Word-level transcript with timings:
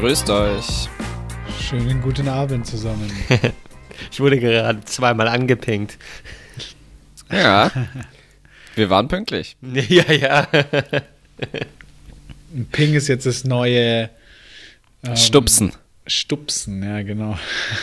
Grüßt 0.00 0.28
euch. 0.28 0.88
Schönen 1.58 2.02
guten 2.02 2.28
Abend 2.28 2.66
zusammen. 2.66 3.10
ich 4.10 4.20
wurde 4.20 4.38
gerade 4.38 4.84
zweimal 4.84 5.26
angepinkt. 5.26 5.96
Ja. 7.32 7.70
Wir 8.74 8.90
waren 8.90 9.08
pünktlich. 9.08 9.56
Ja, 9.88 10.12
ja. 10.12 10.48
Ein 12.54 12.66
Ping 12.72 12.92
ist 12.92 13.08
jetzt 13.08 13.24
das 13.24 13.44
neue 13.44 14.10
ähm, 15.02 15.16
Stupsen. 15.16 15.72
Stupsen, 16.06 16.82
ja, 16.82 17.00
genau. 17.00 17.38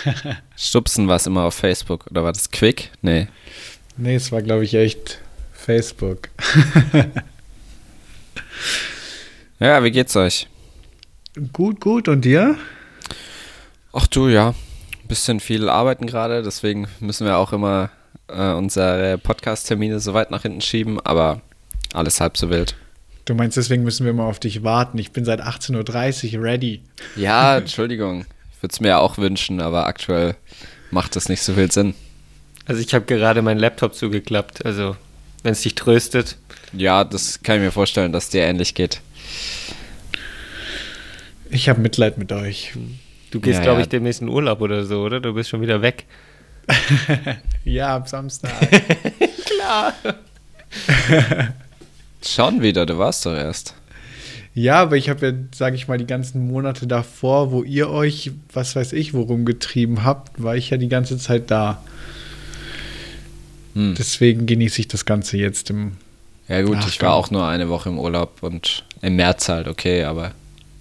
Stupsen 0.56 1.08
war 1.08 1.16
es 1.16 1.26
immer 1.26 1.46
auf 1.46 1.56
Facebook. 1.56 2.06
Oder 2.12 2.24
war 2.24 2.32
das 2.32 2.52
Quick? 2.52 2.92
Nee. 3.02 3.28
Nee, 3.98 4.16
es 4.16 4.32
war, 4.32 4.44
glaube 4.44 4.66
ich, 4.66 4.76
echt 4.76 5.20
Facebook. 5.52 6.30
ja, 9.60 9.84
wie 9.84 9.92
geht's 9.92 10.16
euch? 10.16 10.48
Gut, 11.52 11.82
gut. 11.82 12.08
Und 12.08 12.26
dir? 12.26 12.58
Ach 13.92 14.08
du, 14.08 14.28
ja. 14.28 14.50
Ein 14.50 15.08
bisschen 15.08 15.40
viel 15.40 15.68
arbeiten 15.70 16.06
gerade, 16.06 16.44
deswegen 16.44 16.88
müssen 17.00 17.26
wir 17.26 17.38
auch 17.38 17.54
immer 17.54 17.90
äh, 18.28 18.52
unsere 18.52 19.18
Podcast-Termine 19.18 20.00
so 20.00 20.14
weit 20.14 20.32
nach 20.32 20.44
hinten 20.44 20.62
schieben, 20.62 21.00
aber 21.00 21.42
alles 21.94 22.22
halb 22.22 22.38
so 22.38 22.50
wild. 22.50 22.76
Du 23.26 23.36
meinst, 23.36 23.58
deswegen 23.58 23.84
müssen 23.84 24.06
wir 24.06 24.14
mal 24.14 24.28
auf 24.28 24.40
dich 24.40 24.64
warten. 24.64 24.98
Ich 24.98 25.12
bin 25.12 25.26
seit 25.26 25.42
18.30 25.42 26.38
Uhr 26.38 26.44
ready. 26.44 26.82
Ja, 27.16 27.58
Entschuldigung. 27.60 28.26
Ich 28.56 28.64
würde 28.64 28.74
es 28.74 28.80
mir 28.80 28.90
ja 28.90 29.00
auch 29.00 29.18
wünschen, 29.18 29.62
aber 29.62 29.88
aktuell 29.88 30.36
macht 30.92 31.16
das 31.16 31.30
nicht 31.30 31.42
so 31.42 31.54
viel 31.54 31.72
Sinn. 31.72 31.96
Also 32.66 32.82
ich 32.82 32.94
habe 32.94 33.06
gerade 33.06 33.42
meinen 33.42 33.60
Laptop 33.60 33.96
zugeklappt, 33.96 34.66
also 34.66 34.96
wenn 35.42 35.52
es 35.52 35.62
dich 35.62 35.76
tröstet. 35.76 36.38
Ja, 36.72 37.04
das 37.04 37.44
kann 37.44 37.58
ich 37.58 37.62
mir 37.62 37.72
vorstellen, 37.72 38.14
dass 38.14 38.30
dir 38.30 38.44
ähnlich 38.44 38.74
geht. 38.74 39.02
Ich 41.54 41.70
habe 41.70 41.80
Mitleid 41.82 42.18
mit 42.18 42.32
euch. 42.32 42.74
Du 43.32 43.40
gehst, 43.40 43.60
ja, 43.60 43.64
glaube 43.64 43.82
ich, 43.82 43.90
demnächst 43.90 44.22
in 44.22 44.30
Urlaub 44.30 44.62
oder 44.62 44.86
so, 44.86 45.02
oder? 45.02 45.20
Du 45.20 45.34
bist 45.34 45.50
schon 45.50 45.62
wieder 45.62 45.82
weg. 45.82 46.06
ja, 47.64 47.96
am 47.96 48.06
Samstag. 48.06 48.52
Klar. 49.46 49.94
Schon 52.26 52.62
wieder, 52.62 52.86
du 52.86 52.98
warst 52.98 53.26
doch 53.26 53.36
erst. 53.36 53.76
Ja, 54.56 54.82
aber 54.82 54.98
ich 54.98 55.10
habe 55.10 55.28
ja, 55.28 55.34
sage 55.54 55.76
ich 55.76 55.88
mal, 55.88 55.98
die 55.98 56.08
ganzen 56.08 56.48
Monate 56.48 56.88
davor, 56.88 57.52
wo 57.52 57.64
ihr 57.64 57.90
euch, 57.90 58.32
was 58.52 58.76
weiß 58.76 58.94
ich, 58.94 59.14
worum 59.14 59.46
getrieben 59.46 60.04
habt, 60.04 60.42
war 60.42 60.56
ich 60.56 60.70
ja 60.70 60.78
die 60.78 60.90
ganze 60.90 61.18
Zeit 61.18 61.52
da. 61.52 61.84
Hm. 63.74 63.96
Deswegen 63.98 64.46
genieße 64.46 64.80
ich 64.80 64.88
das 64.88 65.06
Ganze 65.06 65.38
jetzt 65.38 65.70
im. 65.70 65.94
Ja, 66.48 66.62
gut, 66.62 66.74
Nachgang. 66.76 66.90
ich 66.90 67.02
war 67.02 67.14
auch 67.14 67.32
nur 67.32 67.48
eine 67.48 67.70
Woche 67.70 67.90
im 67.90 67.98
Urlaub 67.98 68.42
und 68.42 68.84
im 69.02 69.16
März 69.16 69.50
halt, 69.50 69.68
okay, 69.68 70.04
aber. 70.04 70.34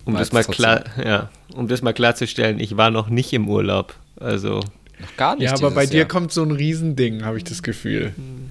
Um 0.05 0.14
das 0.14 0.33
mal 0.33 0.45
klar, 0.45 0.84
ja, 1.03 1.31
um 1.55 1.69
das 1.69 1.83
mal 1.83 1.92
klarzustellen, 1.92 2.58
ich 2.58 2.77
war 2.77 2.91
noch 2.91 3.08
nicht 3.08 3.33
im 3.33 3.48
Urlaub. 3.48 3.95
Also. 4.19 4.61
Noch 5.00 5.17
gar 5.17 5.36
nicht. 5.36 5.45
Ja, 5.45 5.55
aber 5.55 5.70
bei 5.70 5.86
dir 5.86 6.00
Jahr. 6.00 6.08
kommt 6.08 6.33
so 6.33 6.42
ein 6.42 6.50
Riesending, 6.50 7.25
habe 7.25 7.36
ich 7.39 7.45
das 7.45 7.62
Gefühl. 7.62 8.12
Hm. 8.17 8.50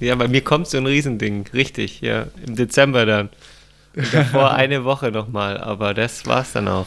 Ja, 0.00 0.14
bei 0.14 0.28
mir 0.28 0.42
kommt 0.42 0.68
so 0.68 0.78
ein 0.78 0.86
Riesending, 0.86 1.46
richtig, 1.52 2.00
ja. 2.00 2.26
Im 2.46 2.56
Dezember 2.56 3.04
dann. 3.04 3.28
Und 3.96 4.12
davor 4.14 4.54
eine 4.54 4.84
Woche 4.84 5.10
nochmal, 5.10 5.58
aber 5.58 5.94
das 5.94 6.26
war's 6.26 6.52
dann 6.52 6.68
auch. 6.68 6.86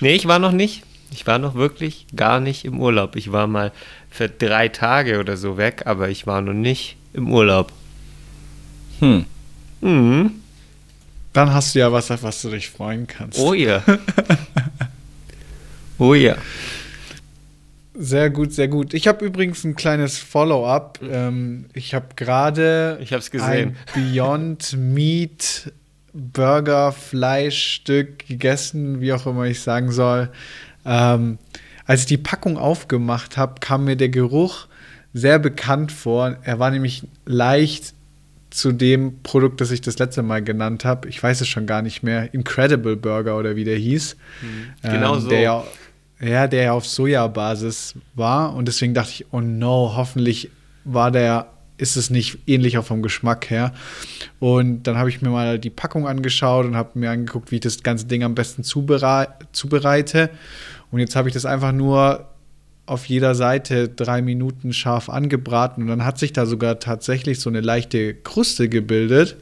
Nee, 0.00 0.14
ich 0.14 0.26
war 0.26 0.38
noch 0.38 0.52
nicht. 0.52 0.82
Ich 1.12 1.26
war 1.26 1.38
noch 1.38 1.54
wirklich 1.54 2.06
gar 2.16 2.40
nicht 2.40 2.64
im 2.64 2.80
Urlaub. 2.80 3.16
Ich 3.16 3.30
war 3.30 3.46
mal 3.46 3.70
für 4.10 4.28
drei 4.28 4.68
Tage 4.68 5.20
oder 5.20 5.36
so 5.36 5.58
weg, 5.58 5.82
aber 5.84 6.08
ich 6.08 6.26
war 6.26 6.40
noch 6.40 6.54
nicht 6.54 6.96
im 7.12 7.30
Urlaub. 7.30 7.72
Hm. 9.00 9.26
Mhm. 9.80 10.41
Dann 11.32 11.52
hast 11.52 11.74
du 11.74 11.78
ja 11.78 11.92
was, 11.92 12.10
auf 12.10 12.22
was 12.22 12.42
du 12.42 12.50
dich 12.50 12.68
freuen 12.68 13.06
kannst. 13.06 13.38
Oh 13.38 13.54
ja. 13.54 13.82
oh 15.98 16.14
ja. 16.14 16.36
Sehr 17.94 18.30
gut, 18.30 18.52
sehr 18.52 18.68
gut. 18.68 18.94
Ich 18.94 19.06
habe 19.06 19.24
übrigens 19.24 19.64
ein 19.64 19.76
kleines 19.76 20.18
Follow-up. 20.18 20.98
Ähm, 21.02 21.66
ich 21.74 21.94
habe 21.94 22.08
gerade 22.16 22.98
ein 23.40 23.76
Beyond 23.94 24.76
Meat 24.76 25.72
Burger 26.12 26.92
Fleischstück 26.92 28.26
gegessen, 28.26 29.00
wie 29.00 29.12
auch 29.12 29.26
immer 29.26 29.44
ich 29.44 29.60
sagen 29.60 29.90
soll. 29.90 30.30
Ähm, 30.84 31.38
als 31.86 32.00
ich 32.00 32.06
die 32.06 32.18
Packung 32.18 32.58
aufgemacht 32.58 33.36
habe, 33.36 33.60
kam 33.60 33.84
mir 33.84 33.96
der 33.96 34.08
Geruch 34.08 34.66
sehr 35.14 35.38
bekannt 35.38 35.92
vor. 35.92 36.36
Er 36.42 36.58
war 36.58 36.70
nämlich 36.70 37.06
leicht 37.26 37.94
zu 38.52 38.72
dem 38.72 39.22
Produkt, 39.22 39.60
das 39.60 39.70
ich 39.70 39.80
das 39.80 39.98
letzte 39.98 40.22
Mal 40.22 40.42
genannt 40.42 40.84
habe. 40.84 41.08
Ich 41.08 41.22
weiß 41.22 41.40
es 41.40 41.48
schon 41.48 41.66
gar 41.66 41.82
nicht 41.82 42.02
mehr. 42.02 42.32
Incredible 42.34 42.96
Burger 42.96 43.38
oder 43.38 43.56
wie 43.56 43.64
der 43.64 43.76
hieß. 43.76 44.16
Mhm. 44.42 44.90
Genau 44.90 45.14
ähm, 45.14 45.20
so. 45.20 45.28
Der 45.28 45.64
ja, 46.20 46.46
der 46.46 46.62
ja 46.62 46.72
auf 46.72 46.86
Sojabasis 46.86 47.94
war 48.14 48.54
und 48.54 48.68
deswegen 48.68 48.94
dachte 48.94 49.10
ich, 49.10 49.26
oh 49.32 49.40
no, 49.40 49.94
hoffentlich 49.96 50.50
war 50.84 51.10
der, 51.10 51.48
ist 51.78 51.96
es 51.96 52.10
nicht 52.10 52.38
ähnlich 52.46 52.78
auch 52.78 52.84
vom 52.84 53.02
Geschmack 53.02 53.50
her. 53.50 53.72
Und 54.38 54.84
dann 54.84 54.96
habe 54.96 55.08
ich 55.08 55.20
mir 55.20 55.30
mal 55.30 55.58
die 55.58 55.70
Packung 55.70 56.06
angeschaut 56.06 56.64
und 56.66 56.76
habe 56.76 56.96
mir 56.98 57.10
angeguckt, 57.10 57.50
wie 57.50 57.56
ich 57.56 57.62
das 57.62 57.82
ganze 57.82 58.06
Ding 58.06 58.22
am 58.22 58.36
besten 58.36 58.62
zubereite. 58.62 60.30
Und 60.92 61.00
jetzt 61.00 61.16
habe 61.16 61.28
ich 61.28 61.34
das 61.34 61.44
einfach 61.44 61.72
nur 61.72 62.28
auf 62.86 63.06
jeder 63.06 63.34
Seite 63.34 63.88
drei 63.88 64.22
Minuten 64.22 64.72
scharf 64.72 65.08
angebraten 65.08 65.82
und 65.82 65.88
dann 65.88 66.04
hat 66.04 66.18
sich 66.18 66.32
da 66.32 66.46
sogar 66.46 66.80
tatsächlich 66.80 67.40
so 67.40 67.48
eine 67.48 67.60
leichte 67.60 68.14
Kruste 68.14 68.68
gebildet. 68.68 69.36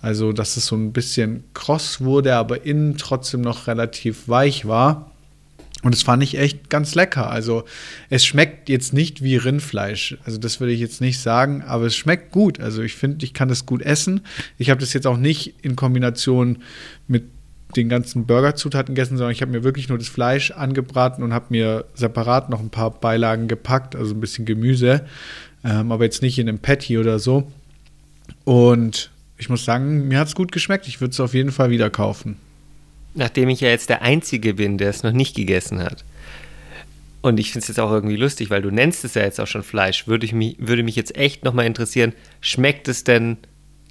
Also, 0.00 0.32
dass 0.32 0.56
es 0.56 0.66
so 0.66 0.74
ein 0.74 0.92
bisschen 0.92 1.44
kross 1.54 2.00
wurde, 2.00 2.34
aber 2.34 2.66
innen 2.66 2.96
trotzdem 2.98 3.40
noch 3.40 3.68
relativ 3.68 4.28
weich 4.28 4.66
war. 4.66 5.12
Und 5.82 5.94
das 5.94 6.02
fand 6.02 6.22
ich 6.22 6.38
echt 6.38 6.70
ganz 6.70 6.94
lecker. 6.94 7.30
Also 7.30 7.64
es 8.08 8.24
schmeckt 8.24 8.68
jetzt 8.68 8.92
nicht 8.92 9.22
wie 9.22 9.36
Rindfleisch. 9.36 10.16
Also 10.24 10.38
das 10.38 10.60
würde 10.60 10.72
ich 10.72 10.80
jetzt 10.80 11.00
nicht 11.00 11.18
sagen, 11.20 11.62
aber 11.62 11.86
es 11.86 11.96
schmeckt 11.96 12.30
gut. 12.30 12.60
Also 12.60 12.82
ich 12.82 12.94
finde, 12.94 13.24
ich 13.24 13.34
kann 13.34 13.48
das 13.48 13.66
gut 13.66 13.82
essen. 13.82 14.20
Ich 14.58 14.70
habe 14.70 14.80
das 14.80 14.92
jetzt 14.92 15.08
auch 15.08 15.16
nicht 15.16 15.54
in 15.62 15.74
Kombination 15.74 16.58
mit 17.08 17.24
den 17.76 17.88
ganzen 17.88 18.26
Burgerzutaten 18.26 18.94
gegessen, 18.94 19.16
sondern 19.16 19.32
ich 19.32 19.42
habe 19.42 19.52
mir 19.52 19.64
wirklich 19.64 19.88
nur 19.88 19.98
das 19.98 20.08
Fleisch 20.08 20.50
angebraten 20.50 21.22
und 21.22 21.32
habe 21.32 21.46
mir 21.50 21.84
separat 21.94 22.50
noch 22.50 22.60
ein 22.60 22.70
paar 22.70 22.90
Beilagen 22.90 23.48
gepackt, 23.48 23.96
also 23.96 24.14
ein 24.14 24.20
bisschen 24.20 24.44
Gemüse, 24.44 25.04
ähm, 25.64 25.92
aber 25.92 26.04
jetzt 26.04 26.22
nicht 26.22 26.38
in 26.38 26.48
einem 26.48 26.58
Patty 26.58 26.98
oder 26.98 27.18
so. 27.18 27.50
Und 28.44 29.10
ich 29.38 29.48
muss 29.48 29.64
sagen, 29.64 30.08
mir 30.08 30.18
hat 30.18 30.28
es 30.28 30.34
gut 30.34 30.52
geschmeckt. 30.52 30.86
Ich 30.86 31.00
würde 31.00 31.12
es 31.12 31.20
auf 31.20 31.34
jeden 31.34 31.52
Fall 31.52 31.70
wieder 31.70 31.90
kaufen 31.90 32.36
nachdem 33.14 33.48
ich 33.48 33.60
ja 33.60 33.68
jetzt 33.68 33.88
der 33.88 34.02
Einzige 34.02 34.54
bin, 34.54 34.78
der 34.78 34.90
es 34.90 35.02
noch 35.02 35.12
nicht 35.12 35.36
gegessen 35.36 35.82
hat. 35.82 36.04
Und 37.20 37.38
ich 37.38 37.52
finde 37.52 37.62
es 37.62 37.68
jetzt 37.68 37.78
auch 37.78 37.92
irgendwie 37.92 38.16
lustig, 38.16 38.50
weil 38.50 38.62
du 38.62 38.70
nennst 38.70 39.04
es 39.04 39.14
ja 39.14 39.22
jetzt 39.22 39.40
auch 39.40 39.46
schon 39.46 39.62
Fleisch. 39.62 40.08
Würde, 40.08 40.26
ich 40.26 40.32
mich, 40.32 40.56
würde 40.58 40.82
mich 40.82 40.96
jetzt 40.96 41.14
echt 41.16 41.44
nochmal 41.44 41.66
interessieren, 41.66 42.14
schmeckt 42.40 42.88
es 42.88 43.04
denn 43.04 43.36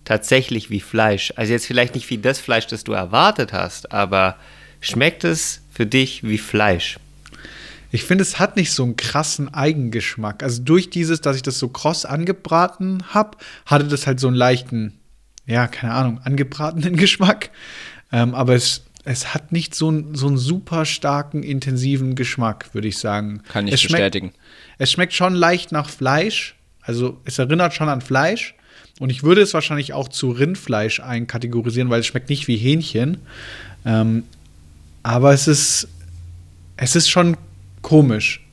tatsächlich 0.05 0.69
wie 0.69 0.79
Fleisch? 0.79 1.33
Also 1.35 1.53
jetzt 1.53 1.65
vielleicht 1.65 1.95
nicht 1.95 2.09
wie 2.09 2.17
das 2.17 2.39
Fleisch, 2.39 2.67
das 2.67 2.83
du 2.83 2.93
erwartet 2.93 3.53
hast, 3.53 3.91
aber 3.91 4.37
schmeckt 4.79 5.23
es 5.23 5.61
für 5.71 5.85
dich 5.85 6.23
wie 6.23 6.37
Fleisch? 6.37 6.97
Ich 7.91 8.05
finde, 8.05 8.21
es 8.21 8.39
hat 8.39 8.55
nicht 8.55 8.71
so 8.71 8.83
einen 8.83 8.95
krassen 8.95 9.53
Eigengeschmack. 9.53 10.43
Also 10.43 10.61
durch 10.63 10.89
dieses, 10.89 11.19
dass 11.19 11.35
ich 11.35 11.41
das 11.41 11.59
so 11.59 11.67
kross 11.67 12.05
angebraten 12.05 13.03
habe, 13.13 13.37
hatte 13.65 13.85
das 13.85 14.07
halt 14.07 14.19
so 14.19 14.27
einen 14.27 14.37
leichten, 14.37 14.99
ja, 15.45 15.67
keine 15.67 15.93
Ahnung, 15.93 16.21
angebratenen 16.23 16.95
Geschmack. 16.97 17.51
Ähm, 18.13 18.33
aber 18.33 18.55
es 18.55 18.85
es 19.03 19.33
hat 19.33 19.51
nicht 19.51 19.73
so, 19.73 19.89
ein, 19.89 20.15
so 20.15 20.27
einen 20.27 20.37
super 20.37 20.85
starken, 20.85 21.43
intensiven 21.43 22.15
Geschmack, 22.15 22.73
würde 22.73 22.87
ich 22.87 22.97
sagen. 22.97 23.41
Kann 23.47 23.67
ich 23.67 23.73
es 23.73 23.81
bestätigen. 23.81 24.27
Schmeckt, 24.29 24.75
es 24.77 24.91
schmeckt 24.91 25.13
schon 25.13 25.33
leicht 25.33 25.71
nach 25.71 25.89
Fleisch. 25.89 26.55
Also 26.81 27.19
es 27.25 27.39
erinnert 27.39 27.73
schon 27.73 27.89
an 27.89 28.01
Fleisch. 28.01 28.55
Und 29.01 29.09
ich 29.09 29.23
würde 29.23 29.41
es 29.41 29.55
wahrscheinlich 29.55 29.93
auch 29.93 30.09
zu 30.09 30.29
Rindfleisch 30.29 30.99
einkategorisieren, 30.99 31.89
weil 31.89 32.01
es 32.01 32.05
schmeckt 32.05 32.29
nicht 32.29 32.47
wie 32.47 32.55
Hähnchen. 32.55 33.17
Ähm, 33.83 34.25
aber 35.01 35.33
es 35.33 35.47
ist, 35.47 35.87
es 36.77 36.95
ist 36.95 37.09
schon 37.09 37.35
komisch. 37.81 38.45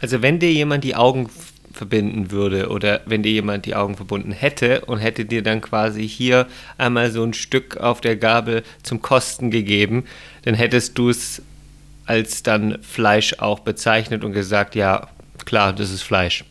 Also 0.00 0.22
wenn 0.22 0.38
dir 0.38 0.52
jemand 0.52 0.84
die 0.84 0.94
Augen 0.94 1.28
verbinden 1.72 2.30
würde 2.30 2.68
oder 2.68 3.00
wenn 3.06 3.24
dir 3.24 3.32
jemand 3.32 3.66
die 3.66 3.74
Augen 3.74 3.96
verbunden 3.96 4.30
hätte 4.30 4.84
und 4.84 4.98
hätte 4.98 5.24
dir 5.24 5.42
dann 5.42 5.60
quasi 5.60 6.08
hier 6.08 6.46
einmal 6.78 7.10
so 7.10 7.24
ein 7.24 7.34
Stück 7.34 7.76
auf 7.78 8.00
der 8.00 8.14
Gabel 8.14 8.62
zum 8.84 9.02
Kosten 9.02 9.50
gegeben, 9.50 10.04
dann 10.42 10.54
hättest 10.54 10.96
du 10.98 11.08
es 11.08 11.42
als 12.06 12.44
dann 12.44 12.78
Fleisch 12.82 13.40
auch 13.40 13.58
bezeichnet 13.58 14.22
und 14.22 14.34
gesagt, 14.34 14.76
ja, 14.76 15.08
klar, 15.44 15.72
das 15.72 15.90
ist 15.90 16.02
Fleisch. 16.02 16.44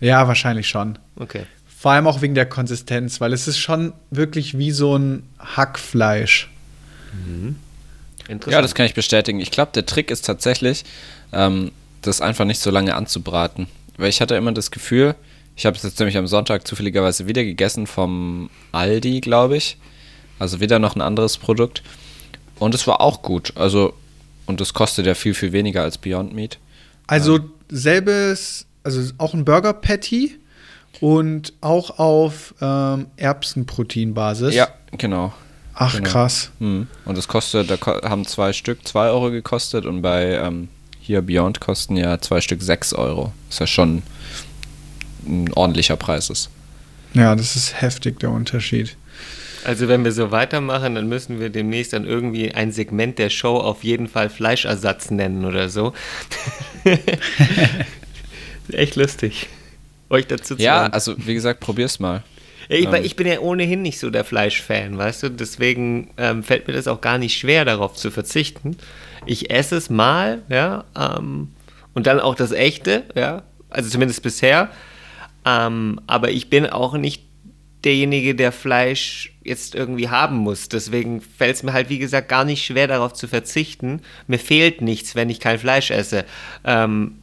Ja, 0.00 0.26
wahrscheinlich 0.26 0.68
schon. 0.68 0.98
Okay. 1.16 1.42
Vor 1.78 1.92
allem 1.92 2.06
auch 2.06 2.22
wegen 2.22 2.34
der 2.34 2.46
Konsistenz, 2.46 3.20
weil 3.20 3.32
es 3.32 3.48
ist 3.48 3.58
schon 3.58 3.92
wirklich 4.10 4.58
wie 4.58 4.70
so 4.70 4.96
ein 4.96 5.22
Hackfleisch. 5.38 6.50
Mhm. 7.12 7.56
Ja, 8.46 8.60
das 8.60 8.74
kann 8.74 8.86
ich 8.86 8.94
bestätigen. 8.94 9.40
Ich 9.40 9.50
glaube, 9.50 9.70
der 9.74 9.86
Trick 9.86 10.10
ist 10.10 10.24
tatsächlich, 10.24 10.84
ähm, 11.32 11.70
das 12.02 12.20
einfach 12.20 12.44
nicht 12.44 12.60
so 12.60 12.70
lange 12.70 12.94
anzubraten 12.94 13.68
weil 13.96 14.10
ich 14.10 14.20
hatte 14.20 14.34
immer 14.34 14.52
das 14.52 14.70
Gefühl, 14.70 15.14
ich 15.56 15.66
habe 15.66 15.76
es 15.76 15.82
jetzt 15.82 15.98
nämlich 15.98 16.16
am 16.16 16.26
Sonntag 16.26 16.66
zufälligerweise 16.66 17.26
wieder 17.26 17.44
gegessen 17.44 17.86
vom 17.86 18.50
Aldi, 18.72 19.20
glaube 19.20 19.56
ich. 19.56 19.78
Also 20.38 20.60
wieder 20.60 20.78
noch 20.78 20.96
ein 20.96 21.00
anderes 21.00 21.38
Produkt. 21.38 21.82
Und 22.58 22.74
es 22.74 22.86
war 22.86 23.00
auch 23.00 23.22
gut. 23.22 23.54
Also, 23.56 23.94
und 24.44 24.60
es 24.60 24.74
kostet 24.74 25.06
ja 25.06 25.14
viel, 25.14 25.32
viel 25.32 25.52
weniger 25.52 25.82
als 25.82 25.96
Beyond 25.96 26.34
Meat. 26.34 26.58
Also 27.06 27.36
ähm. 27.36 27.50
selbes, 27.70 28.66
also 28.82 29.12
auch 29.16 29.32
ein 29.32 29.44
Burger 29.44 29.72
Patty 29.72 30.38
und 31.00 31.52
auch 31.60 31.98
auf 31.98 32.54
ähm, 32.60 33.06
Erbsenproteinbasis. 33.16 34.54
Ja, 34.54 34.68
genau. 34.92 35.32
Ach, 35.74 35.96
genau. 35.96 36.08
krass. 36.08 36.50
Hm. 36.58 36.86
Und 37.04 37.18
es 37.18 37.28
kostet, 37.28 37.70
da 37.70 37.78
haben 38.08 38.24
zwei 38.24 38.52
Stück 38.52 38.86
2 38.86 39.08
Euro 39.10 39.30
gekostet 39.30 39.84
und 39.84 40.00
bei 40.02 40.34
ähm, 40.34 40.68
hier 41.00 41.22
Beyond 41.22 41.60
kosten 41.60 41.96
ja 41.96 42.18
zwei 42.18 42.40
Stück 42.40 42.62
6 42.62 42.94
Euro. 42.94 43.32
Was 43.48 43.58
ja 43.58 43.66
schon 43.66 44.02
ein 45.26 45.52
ordentlicher 45.52 45.96
Preis 45.96 46.30
ist. 46.30 46.50
Ja, 47.14 47.34
das 47.34 47.56
ist 47.56 47.80
heftig, 47.80 48.20
der 48.20 48.30
Unterschied. 48.30 48.96
Also 49.64 49.88
wenn 49.88 50.04
wir 50.04 50.12
so 50.12 50.30
weitermachen, 50.30 50.94
dann 50.94 51.08
müssen 51.08 51.40
wir 51.40 51.50
demnächst 51.50 51.92
dann 51.92 52.04
irgendwie 52.06 52.52
ein 52.52 52.72
Segment 52.72 53.18
der 53.18 53.30
Show 53.30 53.56
auf 53.56 53.84
jeden 53.84 54.06
Fall 54.06 54.30
Fleischersatz 54.30 55.10
nennen 55.10 55.44
oder 55.44 55.68
so. 55.68 55.92
Echt 58.72 58.96
lustig, 58.96 59.48
euch 60.10 60.26
dazu 60.26 60.56
zu 60.56 60.62
Ja, 60.62 60.82
hören. 60.82 60.92
also 60.92 61.14
wie 61.18 61.34
gesagt, 61.34 61.60
probier's 61.60 61.98
mal. 61.98 62.22
Ich, 62.68 62.86
ähm. 62.86 62.94
ich, 63.02 63.16
bin 63.16 63.26
ja 63.26 63.38
ohnehin 63.40 63.82
nicht 63.82 63.98
so 63.98 64.10
der 64.10 64.24
Fleischfan, 64.24 64.98
weißt 64.98 65.24
du, 65.24 65.30
deswegen 65.30 66.10
ähm, 66.16 66.42
fällt 66.42 66.66
mir 66.66 66.74
das 66.74 66.88
auch 66.88 67.00
gar 67.00 67.18
nicht 67.18 67.38
schwer, 67.38 67.64
darauf 67.64 67.94
zu 67.94 68.10
verzichten. 68.10 68.76
Ich 69.24 69.50
esse 69.50 69.76
es 69.76 69.90
mal, 69.90 70.42
ja, 70.48 70.84
ähm, 70.96 71.52
und 71.94 72.06
dann 72.06 72.20
auch 72.20 72.34
das 72.34 72.52
echte, 72.52 73.04
ja, 73.14 73.42
also 73.70 73.88
zumindest 73.88 74.22
bisher. 74.22 74.70
Ähm, 75.44 76.00
aber 76.06 76.30
ich 76.30 76.50
bin 76.50 76.66
auch 76.66 76.94
nicht 76.94 77.22
derjenige, 77.84 78.34
der 78.34 78.50
Fleisch 78.50 79.32
jetzt 79.44 79.76
irgendwie 79.76 80.08
haben 80.08 80.36
muss. 80.36 80.68
Deswegen 80.68 81.20
fällt 81.20 81.56
es 81.56 81.62
mir 81.62 81.72
halt, 81.72 81.88
wie 81.88 81.98
gesagt, 81.98 82.28
gar 82.28 82.44
nicht 82.44 82.64
schwer, 82.64 82.88
darauf 82.88 83.12
zu 83.12 83.28
verzichten. 83.28 84.02
Mir 84.26 84.40
fehlt 84.40 84.80
nichts, 84.80 85.14
wenn 85.14 85.30
ich 85.30 85.38
kein 85.38 85.58
Fleisch 85.58 85.90
esse. 85.92 86.24
Ähm, 86.64 87.18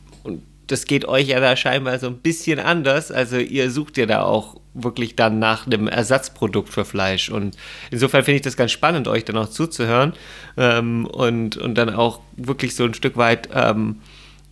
das 0.74 0.86
geht 0.86 1.06
euch 1.06 1.28
ja 1.28 1.40
da 1.40 1.56
scheinbar 1.56 2.00
so 2.00 2.08
ein 2.08 2.18
bisschen 2.18 2.60
anders. 2.60 3.12
Also 3.12 3.38
ihr 3.38 3.70
sucht 3.70 3.96
ja 3.98 4.08
da 4.08 4.24
auch 4.24 4.60
wirklich 4.74 5.16
dann 5.16 5.38
nach 5.38 5.68
einem 5.68 5.88
Ersatzprodukt 5.88 6.70
für 6.70 6.84
Fleisch. 6.84 7.30
Und 7.30 7.56
insofern 7.92 8.24
finde 8.24 8.38
ich 8.38 8.42
das 8.42 8.58
ganz 8.58 8.72
spannend, 8.72 9.08
euch 9.08 9.24
dann 9.24 9.38
auch 9.38 9.50
zuzuhören 9.50 10.14
ähm, 10.58 11.06
und, 11.06 11.58
und 11.58 11.76
dann 11.76 11.94
auch 11.94 12.22
wirklich 12.38 12.76
so 12.76 12.86
ein 12.86 12.96
Stück 12.96 13.18
weit 13.18 13.50
ähm, 13.54 14.02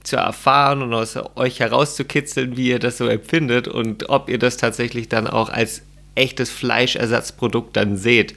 zu 0.03 0.17
erfahren 0.17 0.83
und 0.83 0.93
aus 0.93 1.17
euch 1.35 1.59
herauszukitzeln, 1.59 2.55
wie 2.55 2.69
ihr 2.69 2.79
das 2.79 2.99
so 2.99 3.07
empfindet 3.07 3.67
und 3.67 4.09
ob 4.09 4.29
ihr 4.29 4.37
das 4.37 4.57
tatsächlich 4.57 5.09
dann 5.09 5.25
auch 5.25 5.49
als 5.49 5.81
echtes 6.13 6.51
Fleischersatzprodukt 6.51 7.75
dann 7.75 7.97
seht 7.97 8.35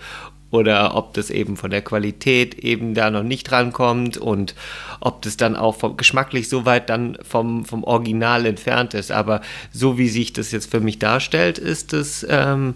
oder 0.55 0.95
ob 0.95 1.15
das 1.15 1.31
eben 1.31 1.57
von 1.57 1.73
der 1.73 1.83
Qualität 1.83 2.55
eben 2.55 2.95
da 2.95 3.11
noch 3.11 3.25
nicht 3.25 3.51
rankommt 3.51 4.17
und 4.17 4.55
ob 5.01 5.21
das 5.23 5.37
dann 5.37 5.57
auch 5.57 5.75
vom, 5.75 5.97
geschmacklich 5.97 6.49
so 6.49 6.65
weit 6.65 6.89
dann 6.91 7.19
vom, 7.23 7.65
vom 7.65 7.83
Original 7.83 8.47
entfernt 8.47 8.95
ist. 8.95 9.11
Aber 9.11 9.41
so 9.73 9.99
wie 9.99 10.09
sich 10.09 10.33
das 10.33 10.53
jetzt 10.53 10.71
für 10.71 10.79
mich 10.79 11.01
darstellt, 11.01 11.59
ist 11.59 11.93
es 11.93 12.25
ähm, 12.31 12.75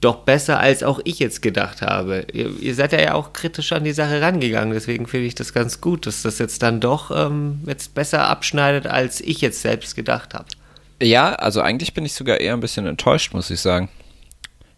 doch 0.00 0.18
besser, 0.18 0.60
als 0.60 0.84
auch 0.84 1.00
ich 1.02 1.18
jetzt 1.18 1.42
gedacht 1.42 1.82
habe. 1.82 2.26
Ihr, 2.32 2.50
ihr, 2.60 2.74
seid 2.76 2.92
ja 2.92 3.14
auch 3.14 3.32
kritisch 3.32 3.72
an 3.72 3.82
die 3.82 3.92
Sache 3.92 4.20
rangegangen, 4.20 4.72
deswegen 4.72 5.08
finde 5.08 5.26
ich 5.26 5.34
das 5.34 5.52
ganz 5.52 5.80
gut, 5.80 6.06
dass 6.06 6.22
das 6.22 6.38
jetzt 6.38 6.62
dann 6.62 6.78
doch 6.78 7.10
ähm, 7.10 7.60
jetzt 7.66 7.94
besser 7.94 8.28
abschneidet, 8.28 8.86
als 8.86 9.20
ich 9.20 9.40
jetzt 9.40 9.62
selbst 9.62 9.96
gedacht 9.96 10.32
habe. 10.32 10.46
Ja, 11.02 11.34
also 11.34 11.60
eigentlich 11.60 11.92
bin 11.92 12.04
ich 12.04 12.12
sogar 12.12 12.38
eher 12.38 12.52
ein 12.52 12.60
bisschen 12.60 12.86
enttäuscht, 12.86 13.34
muss 13.34 13.50
ich 13.50 13.60
sagen. 13.60 13.88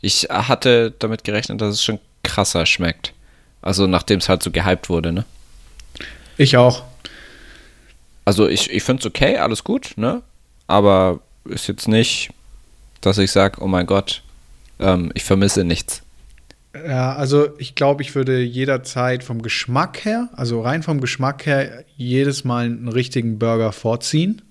Ich 0.00 0.28
hatte 0.30 0.94
damit 0.98 1.24
gerechnet, 1.24 1.60
dass 1.60 1.74
es 1.74 1.82
schon 1.82 1.98
krasser 2.22 2.66
schmeckt. 2.66 3.12
Also 3.62 3.86
nachdem 3.86 4.18
es 4.18 4.28
halt 4.28 4.42
so 4.42 4.50
gehypt 4.50 4.88
wurde, 4.88 5.12
ne? 5.12 5.24
Ich 6.36 6.56
auch. 6.56 6.84
Also 8.24 8.48
ich, 8.48 8.70
ich 8.70 8.82
finde 8.82 9.00
es 9.00 9.06
okay, 9.06 9.38
alles 9.38 9.64
gut, 9.64 9.92
ne? 9.96 10.22
Aber 10.66 11.20
ist 11.44 11.68
jetzt 11.68 11.88
nicht, 11.88 12.30
dass 13.00 13.18
ich 13.18 13.30
sage, 13.30 13.62
oh 13.62 13.68
mein 13.68 13.86
Gott, 13.86 14.22
ähm, 14.78 15.12
ich 15.14 15.24
vermisse 15.24 15.64
nichts. 15.64 16.02
Ja, 16.74 17.14
also 17.14 17.48
ich 17.58 17.74
glaube, 17.74 18.02
ich 18.02 18.14
würde 18.14 18.42
jederzeit 18.42 19.24
vom 19.24 19.40
Geschmack 19.40 20.04
her, 20.04 20.28
also 20.34 20.60
rein 20.60 20.82
vom 20.82 21.00
Geschmack 21.00 21.46
her, 21.46 21.84
jedes 21.96 22.44
Mal 22.44 22.66
einen 22.66 22.88
richtigen 22.88 23.38
Burger 23.38 23.72
vorziehen, 23.72 24.42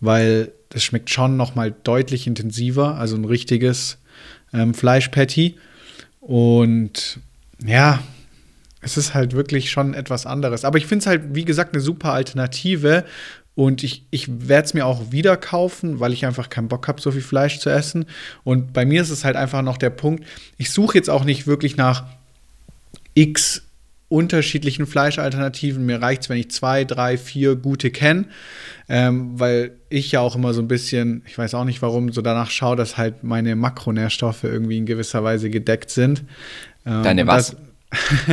weil 0.00 0.52
das 0.68 0.82
schmeckt 0.82 1.08
schon 1.08 1.36
noch 1.36 1.54
mal 1.54 1.74
deutlich 1.84 2.26
intensiver, 2.26 2.96
also 2.96 3.16
ein 3.16 3.24
richtiges 3.24 3.98
ähm, 4.54 4.72
Fleischpatty. 4.72 5.56
Und 6.20 7.18
ja, 7.64 8.02
es 8.80 8.96
ist 8.96 9.14
halt 9.14 9.32
wirklich 9.34 9.70
schon 9.70 9.94
etwas 9.94 10.26
anderes. 10.26 10.64
Aber 10.64 10.78
ich 10.78 10.86
finde 10.86 11.02
es 11.02 11.06
halt, 11.06 11.34
wie 11.34 11.44
gesagt, 11.44 11.74
eine 11.74 11.82
super 11.82 12.12
Alternative. 12.12 13.04
Und 13.54 13.82
ich, 13.84 14.04
ich 14.10 14.48
werde 14.48 14.66
es 14.66 14.74
mir 14.74 14.86
auch 14.86 15.12
wieder 15.12 15.36
kaufen, 15.36 16.00
weil 16.00 16.12
ich 16.12 16.26
einfach 16.26 16.50
keinen 16.50 16.68
Bock 16.68 16.88
habe, 16.88 17.00
so 17.00 17.12
viel 17.12 17.20
Fleisch 17.20 17.58
zu 17.60 17.70
essen. 17.70 18.06
Und 18.42 18.72
bei 18.72 18.84
mir 18.84 19.02
ist 19.02 19.10
es 19.10 19.24
halt 19.24 19.36
einfach 19.36 19.62
noch 19.62 19.76
der 19.76 19.90
Punkt, 19.90 20.24
ich 20.58 20.70
suche 20.70 20.96
jetzt 20.96 21.10
auch 21.10 21.24
nicht 21.24 21.46
wirklich 21.46 21.76
nach 21.76 22.04
X 23.14 23.63
unterschiedlichen 24.14 24.86
Fleischalternativen. 24.86 25.84
Mir 25.84 26.00
reicht 26.00 26.22
es, 26.22 26.28
wenn 26.28 26.38
ich 26.38 26.50
zwei, 26.50 26.84
drei, 26.84 27.18
vier 27.18 27.56
gute 27.56 27.90
kenne, 27.90 28.26
ähm, 28.88 29.38
weil 29.38 29.72
ich 29.88 30.12
ja 30.12 30.20
auch 30.20 30.36
immer 30.36 30.54
so 30.54 30.62
ein 30.62 30.68
bisschen, 30.68 31.22
ich 31.26 31.36
weiß 31.36 31.54
auch 31.54 31.64
nicht 31.64 31.82
warum, 31.82 32.12
so 32.12 32.22
danach 32.22 32.50
schaue, 32.50 32.76
dass 32.76 32.96
halt 32.96 33.24
meine 33.24 33.56
Makronährstoffe 33.56 34.44
irgendwie 34.44 34.78
in 34.78 34.86
gewisser 34.86 35.24
Weise 35.24 35.50
gedeckt 35.50 35.90
sind. 35.90 36.22
Ähm, 36.86 37.02
Deine 37.02 37.26
was? 37.26 37.50
Das, 37.50 37.56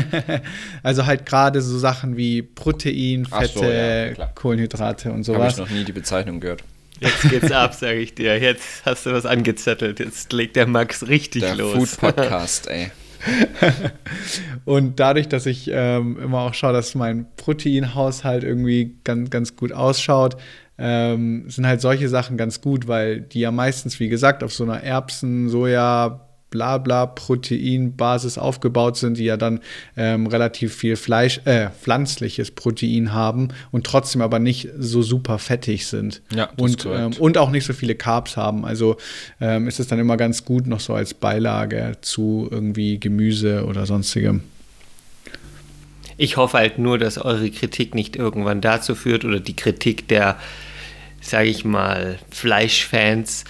also 0.83 1.05
halt 1.05 1.25
gerade 1.25 1.61
so 1.61 1.77
Sachen 1.77 2.15
wie 2.15 2.41
Protein, 2.41 3.25
Fette, 3.25 3.59
so, 3.59 3.65
ja, 3.65 4.27
Kohlenhydrate 4.35 5.11
und 5.11 5.23
sowas. 5.23 5.57
Habe 5.57 5.65
ich 5.65 5.69
noch 5.71 5.77
nie 5.79 5.83
die 5.83 5.91
Bezeichnung 5.91 6.39
gehört. 6.39 6.63
Jetzt 6.99 7.29
geht's 7.29 7.51
ab, 7.51 7.73
sage 7.73 7.97
ich 7.97 8.13
dir. 8.13 8.39
Jetzt 8.39 8.85
hast 8.85 9.07
du 9.07 9.11
was 9.11 9.25
angezettelt. 9.25 9.99
Jetzt 9.99 10.31
legt 10.33 10.55
der 10.55 10.67
Max 10.67 11.07
richtig 11.07 11.41
der 11.41 11.55
los. 11.55 11.95
Food 11.95 12.15
Podcast, 12.15 12.67
ey. 12.67 12.91
und 14.65 14.99
dadurch, 14.99 15.27
dass 15.27 15.45
ich 15.45 15.69
ähm, 15.71 16.17
immer 16.21 16.41
auch 16.41 16.53
schaue, 16.53 16.73
dass 16.73 16.95
mein 16.95 17.27
Proteinhaushalt 17.35 18.43
irgendwie 18.43 18.97
ganz, 19.03 19.29
ganz 19.29 19.55
gut 19.55 19.71
ausschaut, 19.71 20.37
ähm, 20.77 21.45
sind 21.47 21.67
halt 21.67 21.81
solche 21.81 22.09
Sachen 22.09 22.37
ganz 22.37 22.61
gut, 22.61 22.87
weil 22.87 23.21
die 23.21 23.41
ja 23.41 23.51
meistens, 23.51 23.99
wie 23.99 24.09
gesagt, 24.09 24.43
auf 24.43 24.53
so 24.53 24.63
einer 24.63 24.81
Erbsen, 24.81 25.49
Soja, 25.49 26.30
Blabla 26.51 27.07
Proteinbasis 27.07 28.37
aufgebaut 28.37 28.97
sind, 28.97 29.17
die 29.17 29.23
ja 29.23 29.37
dann 29.37 29.61
ähm, 29.97 30.27
relativ 30.27 30.75
viel 30.75 30.97
Fleisch, 30.97 31.41
äh, 31.45 31.69
pflanzliches 31.69 32.51
Protein 32.51 33.13
haben 33.13 33.47
und 33.71 33.85
trotzdem 33.85 34.21
aber 34.21 34.37
nicht 34.37 34.69
so 34.77 35.01
super 35.01 35.39
fettig 35.39 35.87
sind. 35.87 36.21
Ja, 36.35 36.49
und, 36.57 36.85
ähm, 36.85 37.13
und 37.17 37.37
auch 37.37 37.49
nicht 37.49 37.65
so 37.65 37.73
viele 37.73 37.95
Carbs 37.95 38.37
haben. 38.37 38.65
Also 38.65 38.97
ähm, 39.39 39.67
ist 39.67 39.79
es 39.79 39.87
dann 39.87 39.97
immer 39.97 40.17
ganz 40.17 40.45
gut, 40.45 40.67
noch 40.67 40.81
so 40.81 40.93
als 40.93 41.13
Beilage 41.13 41.93
zu 42.01 42.47
irgendwie 42.51 42.99
Gemüse 42.99 43.65
oder 43.65 43.85
sonstigem. 43.85 44.43
Ich 46.17 46.37
hoffe 46.37 46.57
halt 46.57 46.77
nur, 46.77 46.97
dass 46.97 47.17
eure 47.17 47.49
Kritik 47.49 47.95
nicht 47.95 48.17
irgendwann 48.17 48.59
dazu 48.61 48.93
führt 48.93 49.23
oder 49.23 49.39
die 49.39 49.55
Kritik 49.55 50.09
der, 50.09 50.37
sage 51.21 51.47
ich 51.47 51.63
mal, 51.63 52.19
Fleischfans, 52.29 53.45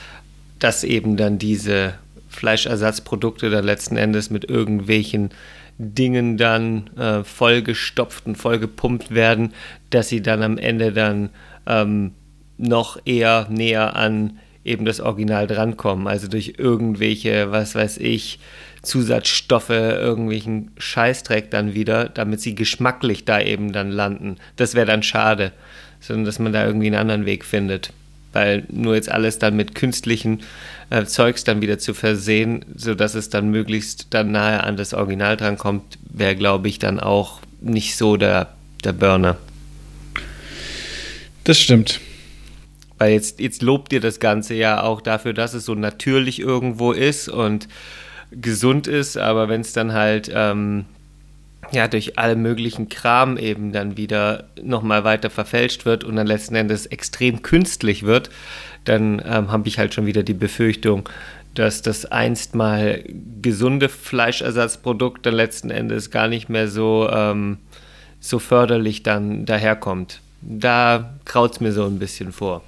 dass 0.60 0.84
eben 0.84 1.17
dann 1.17 1.39
diese 1.39 1.96
Fleischersatzprodukte 2.32 3.50
dann 3.50 3.66
letzten 3.66 3.98
Endes 3.98 4.30
mit 4.30 4.50
irgendwelchen 4.50 5.30
Dingen 5.78 6.38
dann 6.38 6.90
äh, 6.98 7.24
vollgestopft 7.24 8.26
und 8.26 8.38
vollgepumpt 8.38 9.12
werden, 9.12 9.54
dass 9.90 10.10
sie 10.10 10.22
dann 10.22 10.42
am 10.42 10.58
Ende 10.58 10.92
dann 10.92 11.30
ähm, 11.68 12.12
noch 12.58 13.00
eher 13.06 13.48
näher 13.50 13.96
an 13.96 14.40
eben 14.64 14.86
das 14.86 15.00
Original 15.00 15.48
drankommen. 15.48 16.08
Also 16.08 16.28
durch 16.28 16.56
irgendwelche, 16.58 17.52
was 17.52 17.76
weiß 17.76 17.98
ich, 17.98 18.40
Zusatzstoffe, 18.84 19.70
irgendwelchen 19.70 20.72
Scheißdreck 20.78 21.52
dann 21.52 21.74
wieder, 21.74 22.10
damit 22.10 22.42
sie 22.42 22.56
geschmacklich 22.56 23.26
da 23.26 23.42
eben 23.42 23.72
dann 23.74 23.92
landen. 23.92 24.38
Das 24.56 24.76
wäre 24.76 24.86
dann 24.86 25.04
schade, 25.04 25.52
sondern 26.00 26.26
dass 26.26 26.40
man 26.40 26.54
da 26.54 26.66
irgendwie 26.66 26.88
einen 26.88 26.96
anderen 26.96 27.26
Weg 27.26 27.44
findet 27.44 27.92
weil 28.34 28.66
nur 28.70 28.96
jetzt 28.96 29.12
alles 29.12 29.40
dann 29.40 29.56
mit 29.56 29.76
künstlichen 29.76 30.42
äh, 30.90 31.06
Zeugs 31.06 31.44
dann 31.44 31.62
wieder 31.62 31.80
zu 31.80 31.94
versehen, 31.94 32.66
sodass 32.76 33.16
es 33.16 33.30
dann 33.30 33.50
möglichst 33.50 34.08
dann 34.14 34.32
nahe 34.32 34.64
an 34.64 34.78
das 34.78 34.94
Original 34.94 35.38
drankommt, 35.38 35.98
wäre, 36.10 36.36
glaube 36.36 36.68
ich, 36.68 36.80
dann 36.80 37.00
auch 37.00 37.40
nicht 37.62 37.96
so 37.96 38.18
der, 38.18 38.54
der 38.84 38.94
Burner. 38.94 39.38
Das 41.44 41.60
stimmt. 41.60 42.00
Weil 42.98 43.14
jetzt, 43.14 43.40
jetzt 43.40 43.64
lobt 43.64 43.94
ihr 43.94 44.00
das 44.00 44.20
Ganze 44.20 44.54
ja 44.54 44.84
auch 44.84 45.02
dafür, 45.02 45.34
dass 45.34 45.54
es 45.54 45.66
so 45.66 45.74
natürlich 45.74 46.40
irgendwo 46.40 46.92
ist 46.92 47.30
und 47.30 47.68
gesund 48.32 48.88
ist, 48.88 49.18
aber 49.18 49.50
wenn 49.50 49.62
es 49.62 49.74
dann 49.74 49.94
halt 49.94 50.32
ähm, 50.34 50.86
ja, 51.72 51.88
durch 51.88 52.18
alle 52.20 52.36
möglichen 52.36 52.90
Kram 52.90 53.38
eben 53.38 53.72
dann 53.72 53.98
wieder 53.98 54.46
nochmal 54.62 55.04
weiter 55.04 55.30
verfälscht 55.30 55.86
wird 55.86 56.04
und 56.04 56.16
dann 56.16 56.28
letzten 56.28 56.56
Endes 56.56 56.86
extrem 56.86 57.42
künstlich 57.42 58.04
wird, 58.04 58.30
dann 58.84 59.22
ähm, 59.25 59.51
habe 59.51 59.68
ich 59.68 59.80
halt 59.80 59.94
schon 59.94 60.06
wieder 60.06 60.24
die 60.24 60.34
Befürchtung, 60.34 61.08
dass 61.54 61.82
das 61.82 62.06
einst 62.06 62.56
mal 62.56 63.04
gesunde 63.42 63.90
Fleischersatzprodukt 63.90 65.25
dann 65.25 65.36
letzten 65.36 65.70
Endes 65.70 66.12
gar 66.12 66.28
nicht 66.28 66.50
mehr 66.50 66.68
so, 66.68 67.10
ähm, 67.12 67.58
so 68.20 68.40
förderlich 68.40 69.04
dann 69.04 69.46
daherkommt. 69.46 70.22
Da 70.42 71.13
kraut 71.25 71.54
es 71.54 71.60
mir 71.60 71.72
so 71.72 71.86
ein 71.86 72.00
bisschen 72.00 72.32
vor. 72.32 72.63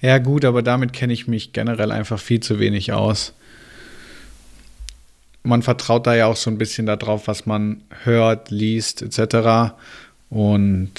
Ja, 0.00 0.18
gut, 0.18 0.44
aber 0.44 0.62
damit 0.62 0.92
kenne 0.92 1.12
ich 1.12 1.26
mich 1.26 1.52
generell 1.52 1.90
einfach 1.90 2.18
viel 2.20 2.40
zu 2.40 2.60
wenig 2.60 2.92
aus. 2.92 3.34
Man 5.48 5.62
vertraut 5.62 6.06
da 6.06 6.14
ja 6.14 6.26
auch 6.26 6.36
so 6.36 6.50
ein 6.50 6.58
bisschen 6.58 6.84
darauf, 6.84 7.26
was 7.26 7.46
man 7.46 7.80
hört, 8.04 8.50
liest, 8.50 9.00
etc. 9.00 9.72
Und 10.28 10.92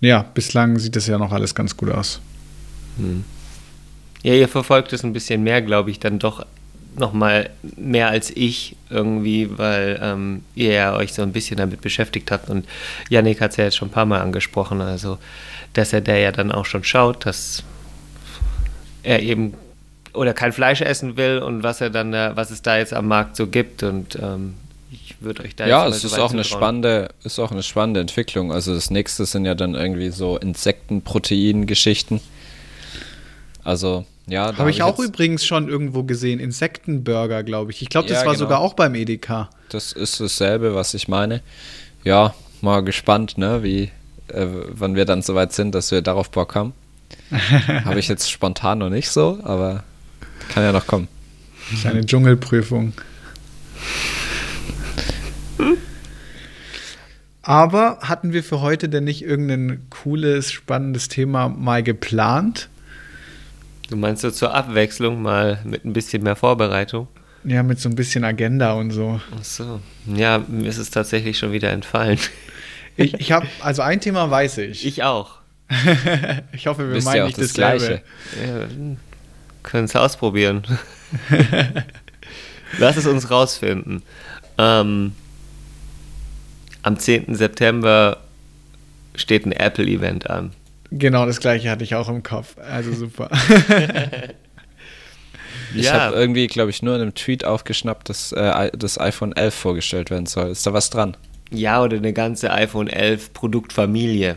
ja, 0.00 0.22
bislang 0.22 0.78
sieht 0.78 0.96
es 0.96 1.08
ja 1.08 1.18
noch 1.18 1.30
alles 1.30 1.54
ganz 1.54 1.76
gut 1.76 1.90
aus. 1.90 2.22
Hm. 2.96 3.22
Ja, 4.22 4.32
ihr 4.32 4.48
verfolgt 4.48 4.94
es 4.94 5.04
ein 5.04 5.12
bisschen 5.12 5.42
mehr, 5.42 5.60
glaube 5.60 5.90
ich, 5.90 6.00
dann 6.00 6.18
doch 6.18 6.46
noch 6.96 7.12
mal 7.12 7.50
mehr 7.76 8.08
als 8.08 8.30
ich 8.30 8.76
irgendwie, 8.88 9.58
weil 9.58 9.98
ähm, 10.02 10.42
ihr 10.54 10.72
ja 10.72 10.96
euch 10.96 11.12
so 11.12 11.20
ein 11.20 11.32
bisschen 11.32 11.58
damit 11.58 11.82
beschäftigt 11.82 12.30
habt 12.30 12.48
und 12.48 12.66
Yannick 13.10 13.40
hat 13.42 13.50
es 13.50 13.56
ja 13.58 13.64
jetzt 13.64 13.76
schon 13.76 13.88
ein 13.88 13.92
paar 13.92 14.06
Mal 14.06 14.20
angesprochen, 14.20 14.80
also 14.80 15.18
dass 15.74 15.92
er 15.92 16.00
da 16.00 16.14
ja 16.14 16.32
dann 16.32 16.50
auch 16.50 16.66
schon 16.66 16.84
schaut, 16.84 17.26
dass 17.26 17.62
er 19.02 19.20
eben 19.20 19.54
oder 20.14 20.34
kein 20.34 20.52
Fleisch 20.52 20.80
essen 20.80 21.16
will 21.16 21.38
und 21.38 21.62
was 21.62 21.80
er 21.80 21.90
dann 21.90 22.12
da, 22.12 22.36
was 22.36 22.50
es 22.50 22.62
da 22.62 22.78
jetzt 22.78 22.92
am 22.92 23.08
Markt 23.08 23.36
so 23.36 23.46
gibt 23.46 23.82
und 23.82 24.16
ähm, 24.20 24.54
ich 24.90 25.16
würde 25.20 25.42
euch 25.44 25.56
da 25.56 25.66
ja 25.66 25.86
es 25.86 26.02
so 26.02 26.08
ist 26.08 26.18
auch 26.18 26.32
eine 26.32 26.44
spannende 26.44 27.08
ist 27.24 27.38
auch 27.38 27.50
eine 27.50 27.62
spannende 27.62 28.00
Entwicklung 28.00 28.52
also 28.52 28.74
das 28.74 28.90
nächste 28.90 29.24
sind 29.24 29.44
ja 29.44 29.54
dann 29.54 29.74
irgendwie 29.74 30.10
so 30.10 30.36
Insektenprotein-Geschichten 30.36 32.20
also 33.64 34.04
ja, 34.26 34.46
habe 34.46 34.58
hab 34.58 34.68
ich, 34.68 34.82
auch 34.82 34.98
übrigens 34.98 35.44
schon 35.44 35.68
irgendwo 35.68 36.04
gesehen. 36.04 36.38
Insektenburger, 36.38 37.42
glaube 37.42 37.72
ich. 37.72 37.82
Ich 37.82 37.88
glaube, 37.88 38.08
das 38.08 38.20
ja, 38.20 38.26
war 38.26 38.34
genau. 38.34 38.44
sogar 38.44 38.60
auch 38.60 38.74
beim 38.74 38.94
Edeka. 38.94 39.50
Das 39.68 39.92
ist 39.92 40.20
dasselbe, 40.20 40.74
was 40.74 40.94
ich 40.94 41.08
meine. 41.08 41.42
Ja, 42.04 42.34
mal 42.60 42.82
gespannt, 42.82 43.36
ne, 43.36 43.62
wie, 43.62 43.90
äh, 44.28 44.46
wann 44.68 44.94
wir 44.94 45.04
dann 45.04 45.22
soweit 45.22 45.52
sind, 45.52 45.74
dass 45.74 45.90
wir 45.90 46.02
darauf 46.02 46.30
Bock 46.30 46.54
haben. 46.54 46.72
habe 47.84 47.98
ich 47.98 48.08
jetzt 48.08 48.30
spontan 48.30 48.78
noch 48.78 48.90
nicht 48.90 49.10
so, 49.10 49.38
aber 49.42 49.84
kann 50.48 50.62
ja 50.62 50.72
noch 50.72 50.86
kommen. 50.86 51.08
Kleine 51.80 52.04
Dschungelprüfung. 52.04 52.92
Aber 57.42 57.98
hatten 58.02 58.32
wir 58.32 58.44
für 58.44 58.60
heute 58.60 58.88
denn 58.88 59.04
nicht 59.04 59.22
irgendein 59.22 59.86
cooles, 59.90 60.52
spannendes 60.52 61.08
Thema 61.08 61.48
mal 61.48 61.82
geplant? 61.82 62.68
Du 63.90 63.96
meinst 63.96 64.22
so 64.22 64.30
zur 64.30 64.54
Abwechslung 64.54 65.20
mal 65.20 65.58
mit 65.64 65.84
ein 65.84 65.92
bisschen 65.92 66.22
mehr 66.22 66.36
Vorbereitung? 66.36 67.08
Ja, 67.44 67.64
mit 67.64 67.80
so 67.80 67.88
ein 67.88 67.96
bisschen 67.96 68.24
Agenda 68.24 68.74
und 68.74 68.92
so. 68.92 69.20
Ach 69.36 69.44
so. 69.44 69.80
Ja, 70.06 70.38
mir 70.46 70.68
ist 70.68 70.78
es 70.78 70.90
tatsächlich 70.90 71.36
schon 71.36 71.52
wieder 71.52 71.70
entfallen. 71.70 72.18
Ich, 72.96 73.14
ich 73.14 73.32
habe, 73.32 73.46
also 73.60 73.82
ein 73.82 74.00
Thema 74.00 74.30
weiß 74.30 74.58
ich. 74.58 74.86
Ich 74.86 75.02
auch. 75.02 75.38
ich 76.52 76.66
hoffe, 76.66 76.86
wir 76.88 76.96
Wisst 76.96 77.06
meinen 77.06 77.26
nicht 77.26 77.38
das, 77.38 77.48
das 77.48 77.54
Gleiche. 77.54 78.02
Ja, 78.46 78.96
können 79.62 79.84
es 79.84 79.96
ausprobieren. 79.96 80.62
Lass 82.78 82.96
es 82.96 83.06
uns 83.06 83.30
rausfinden. 83.30 84.02
Ähm, 84.58 85.12
am 86.82 86.98
10. 86.98 87.34
September 87.34 88.18
steht 89.14 89.46
ein 89.46 89.52
Apple-Event 89.52 90.28
an. 90.30 90.52
Genau, 90.90 91.26
das 91.26 91.40
gleiche 91.40 91.70
hatte 91.70 91.84
ich 91.84 91.94
auch 91.94 92.08
im 92.08 92.22
Kopf. 92.22 92.56
Also 92.58 92.92
super. 92.92 93.30
ich 95.74 95.84
ja. 95.86 95.92
habe 95.94 96.16
irgendwie, 96.16 96.46
glaube 96.48 96.70
ich, 96.70 96.82
nur 96.82 96.94
in 96.96 97.02
einem 97.02 97.14
Tweet 97.14 97.44
aufgeschnappt, 97.44 98.08
dass 98.08 98.32
äh, 98.32 98.70
das 98.76 98.98
iPhone 99.00 99.32
11 99.32 99.54
vorgestellt 99.54 100.10
werden 100.10 100.26
soll. 100.26 100.50
Ist 100.50 100.66
da 100.66 100.72
was 100.72 100.90
dran? 100.90 101.16
Ja, 101.50 101.82
oder 101.82 101.96
eine 101.96 102.12
ganze 102.12 102.50
iPhone 102.50 102.88
11 102.88 103.32
Produktfamilie. 103.32 104.36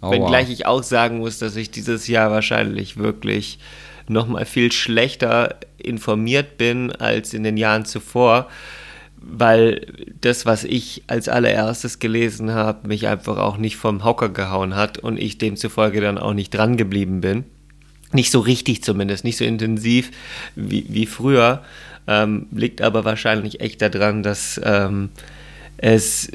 Oh, 0.00 0.10
Wenngleich 0.10 0.46
wow. 0.46 0.52
ich 0.52 0.66
auch 0.66 0.82
sagen 0.82 1.18
muss, 1.18 1.38
dass 1.38 1.56
ich 1.56 1.70
dieses 1.70 2.06
Jahr 2.06 2.30
wahrscheinlich 2.30 2.96
wirklich 2.96 3.58
noch 4.10 4.26
mal 4.26 4.44
viel 4.44 4.72
schlechter 4.72 5.56
informiert 5.76 6.58
bin 6.58 6.92
als 6.92 7.34
in 7.34 7.42
den 7.42 7.56
Jahren 7.56 7.84
zuvor 7.84 8.48
weil 9.20 9.86
das, 10.20 10.46
was 10.46 10.64
ich 10.64 11.02
als 11.06 11.28
allererstes 11.28 11.98
gelesen 11.98 12.52
habe, 12.52 12.88
mich 12.88 13.08
einfach 13.08 13.38
auch 13.38 13.56
nicht 13.56 13.76
vom 13.76 14.04
Hocker 14.04 14.28
gehauen 14.28 14.76
hat 14.76 14.98
und 14.98 15.18
ich 15.18 15.38
demzufolge 15.38 16.00
dann 16.00 16.18
auch 16.18 16.34
nicht 16.34 16.50
dran 16.50 16.76
geblieben 16.76 17.20
bin. 17.20 17.44
Nicht 18.12 18.30
so 18.30 18.40
richtig 18.40 18.82
zumindest, 18.82 19.24
nicht 19.24 19.36
so 19.36 19.44
intensiv 19.44 20.10
wie, 20.54 20.86
wie 20.88 21.06
früher. 21.06 21.62
Ähm, 22.06 22.46
liegt 22.52 22.80
aber 22.80 23.04
wahrscheinlich 23.04 23.60
echt 23.60 23.82
daran, 23.82 24.22
dass 24.22 24.60
ähm, 24.64 25.10
es 25.76 26.30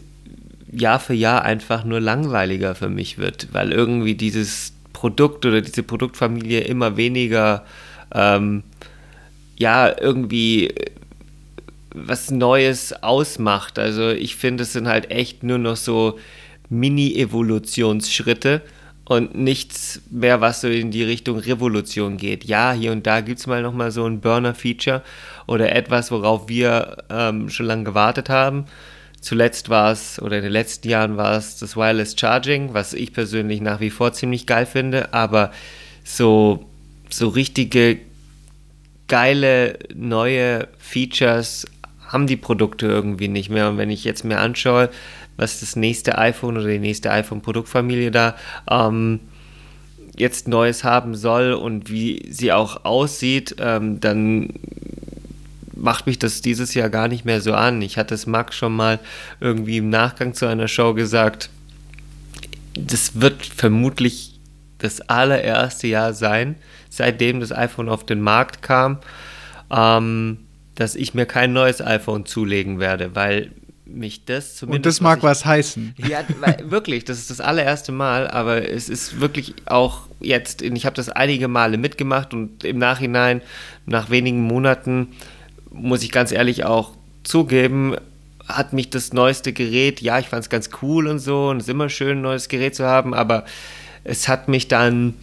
Jahr 0.71 0.99
für 0.99 1.15
Jahr 1.15 1.43
einfach 1.43 1.83
nur 1.83 1.99
langweiliger 1.99 2.75
für 2.75 2.89
mich 2.89 3.17
wird, 3.17 3.47
weil 3.53 3.71
irgendwie 3.71 4.15
dieses 4.15 4.73
Produkt 5.03 5.45
oder 5.45 5.59
diese 5.59 5.83
Produktfamilie 5.83 6.61
immer 6.61 6.95
weniger 6.95 7.65
ähm, 8.15 8.63
ja 9.57 9.93
irgendwie 9.99 10.73
was 11.93 12.31
Neues 12.31 12.93
ausmacht. 13.03 13.79
Also 13.79 14.11
ich 14.11 14.37
finde, 14.37 14.63
es 14.63 14.71
sind 14.71 14.87
halt 14.87 15.11
echt 15.11 15.43
nur 15.43 15.57
noch 15.57 15.75
so 15.75 16.17
Mini-Evolutionsschritte 16.69 18.61
und 19.03 19.35
nichts 19.35 20.01
mehr, 20.09 20.39
was 20.39 20.61
so 20.61 20.69
in 20.69 20.91
die 20.91 21.03
Richtung 21.03 21.37
Revolution 21.37 22.15
geht. 22.15 22.45
Ja, 22.45 22.71
hier 22.71 22.93
und 22.93 23.05
da 23.05 23.19
gibt 23.19 23.39
es 23.39 23.45
mal 23.45 23.61
nochmal 23.61 23.91
so 23.91 24.05
ein 24.05 24.21
Burner-Feature 24.21 25.01
oder 25.47 25.75
etwas, 25.75 26.11
worauf 26.11 26.47
wir 26.47 27.03
ähm, 27.09 27.49
schon 27.49 27.65
lange 27.65 27.83
gewartet 27.83 28.29
haben. 28.29 28.67
Zuletzt 29.23 29.69
war 29.69 29.89
es, 29.89 30.21
oder 30.21 30.35
in 30.35 30.43
den 30.43 30.51
letzten 30.51 30.89
Jahren 30.89 31.15
war 31.15 31.37
es 31.37 31.57
das 31.57 31.77
Wireless 31.77 32.13
Charging, 32.19 32.73
was 32.73 32.93
ich 32.93 33.13
persönlich 33.13 33.61
nach 33.61 33.79
wie 33.79 33.89
vor 33.89 34.11
ziemlich 34.11 34.45
geil 34.45 34.65
finde, 34.65 35.13
aber 35.13 35.53
so, 36.03 36.65
so 37.09 37.29
richtige 37.29 37.99
geile 39.07 39.79
neue 39.95 40.67
Features 40.77 41.65
haben 42.05 42.27
die 42.27 42.35
Produkte 42.35 42.87
irgendwie 42.87 43.29
nicht 43.29 43.49
mehr. 43.49 43.69
Und 43.69 43.77
wenn 43.77 43.89
ich 43.89 44.03
jetzt 44.03 44.25
mir 44.25 44.39
anschaue, 44.39 44.89
was 45.37 45.61
das 45.61 45.77
nächste 45.77 46.17
iPhone 46.17 46.57
oder 46.57 46.67
die 46.67 46.79
nächste 46.79 47.09
iPhone-Produktfamilie 47.09 48.11
da 48.11 48.35
ähm, 48.69 49.21
jetzt 50.17 50.49
Neues 50.49 50.83
haben 50.83 51.15
soll 51.15 51.53
und 51.53 51.89
wie 51.89 52.25
sie 52.29 52.51
auch 52.51 52.83
aussieht, 52.83 53.55
ähm, 53.59 54.01
dann 54.01 54.49
macht 55.83 56.07
mich 56.07 56.17
das 56.17 56.41
dieses 56.41 56.73
Jahr 56.73 56.89
gar 56.89 57.07
nicht 57.07 57.25
mehr 57.25 57.41
so 57.41 57.53
an. 57.53 57.81
Ich 57.81 57.97
hatte 57.97 58.15
es 58.15 58.25
Max 58.25 58.55
schon 58.55 58.75
mal 58.75 58.99
irgendwie 59.41 59.77
im 59.77 59.89
Nachgang 59.89 60.33
zu 60.33 60.47
einer 60.47 60.67
Show 60.67 60.93
gesagt. 60.93 61.49
Das 62.73 63.19
wird 63.19 63.45
vermutlich 63.45 64.39
das 64.79 65.01
allererste 65.01 65.87
Jahr 65.87 66.13
sein, 66.13 66.55
seitdem 66.89 67.41
das 67.41 67.51
iPhone 67.51 67.89
auf 67.89 68.05
den 68.05 68.21
Markt 68.21 68.61
kam. 68.61 68.99
Ähm, 69.69 70.39
dass 70.75 70.95
ich 70.95 71.13
mir 71.13 71.25
kein 71.25 71.53
neues 71.53 71.81
iPhone 71.81 72.25
zulegen 72.25 72.79
werde, 72.79 73.13
weil 73.15 73.51
mich 73.85 74.25
das 74.25 74.55
zumindest. 74.55 74.77
Und 74.77 74.85
das 74.85 75.01
mag 75.01 75.21
was, 75.21 75.39
ich, 75.39 75.45
was 75.45 75.45
heißen. 75.45 75.95
Ja, 75.97 76.23
wirklich, 76.63 77.05
das 77.05 77.19
ist 77.19 77.29
das 77.29 77.41
allererste 77.41 77.91
Mal, 77.91 78.27
aber 78.27 78.69
es 78.69 78.89
ist 78.89 79.19
wirklich 79.19 79.53
auch 79.65 80.07
jetzt, 80.19 80.61
ich 80.61 80.85
habe 80.85 80.95
das 80.95 81.09
einige 81.09 81.47
Male 81.47 81.77
mitgemacht 81.77 82.33
und 82.33 82.63
im 82.63 82.77
Nachhinein, 82.77 83.41
nach 83.85 84.09
wenigen 84.09 84.41
Monaten, 84.41 85.09
muss 85.73 86.03
ich 86.03 86.11
ganz 86.11 86.31
ehrlich 86.31 86.65
auch 86.65 86.91
zugeben, 87.23 87.95
hat 88.47 88.73
mich 88.73 88.89
das 88.89 89.13
neueste 89.13 89.53
Gerät, 89.53 90.01
ja, 90.01 90.19
ich 90.19 90.27
fand 90.27 90.43
es 90.43 90.49
ganz 90.49 90.69
cool 90.81 91.07
und 91.07 91.19
so 91.19 91.49
und 91.49 91.57
es 91.57 91.63
ist 91.63 91.69
immer 91.69 91.89
schön, 91.89 92.19
ein 92.19 92.21
neues 92.21 92.49
Gerät 92.49 92.75
zu 92.75 92.85
haben, 92.85 93.13
aber 93.13 93.45
es 94.03 94.27
hat 94.27 94.47
mich 94.47 94.67
dann 94.67 95.13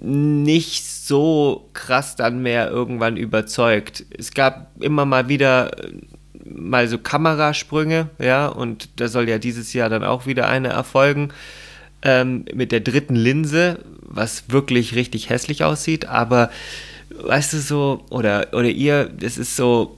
nicht 0.00 0.84
so 0.86 1.68
krass 1.72 2.14
dann 2.16 2.42
mehr 2.42 2.70
irgendwann 2.70 3.16
überzeugt. 3.16 4.04
Es 4.16 4.32
gab 4.32 4.70
immer 4.80 5.04
mal 5.04 5.28
wieder 5.28 5.78
äh, 5.84 5.92
mal 6.44 6.88
so 6.88 6.98
Kamerasprünge, 6.98 8.10
ja, 8.18 8.46
und 8.46 8.88
da 8.96 9.08
soll 9.08 9.28
ja 9.28 9.38
dieses 9.38 9.72
Jahr 9.72 9.88
dann 9.88 10.04
auch 10.04 10.26
wieder 10.26 10.48
eine 10.48 10.68
erfolgen 10.68 11.30
ähm, 12.02 12.44
mit 12.54 12.70
der 12.70 12.80
dritten 12.80 13.16
Linse, 13.16 13.80
was 14.02 14.50
wirklich 14.50 14.94
richtig 14.94 15.30
hässlich 15.30 15.64
aussieht, 15.64 16.06
aber 16.06 16.50
weißt 17.22 17.52
du 17.52 17.58
so, 17.58 18.04
oder, 18.10 18.48
oder 18.52 18.68
ihr, 18.68 19.04
das 19.08 19.38
ist 19.38 19.56
so, 19.56 19.96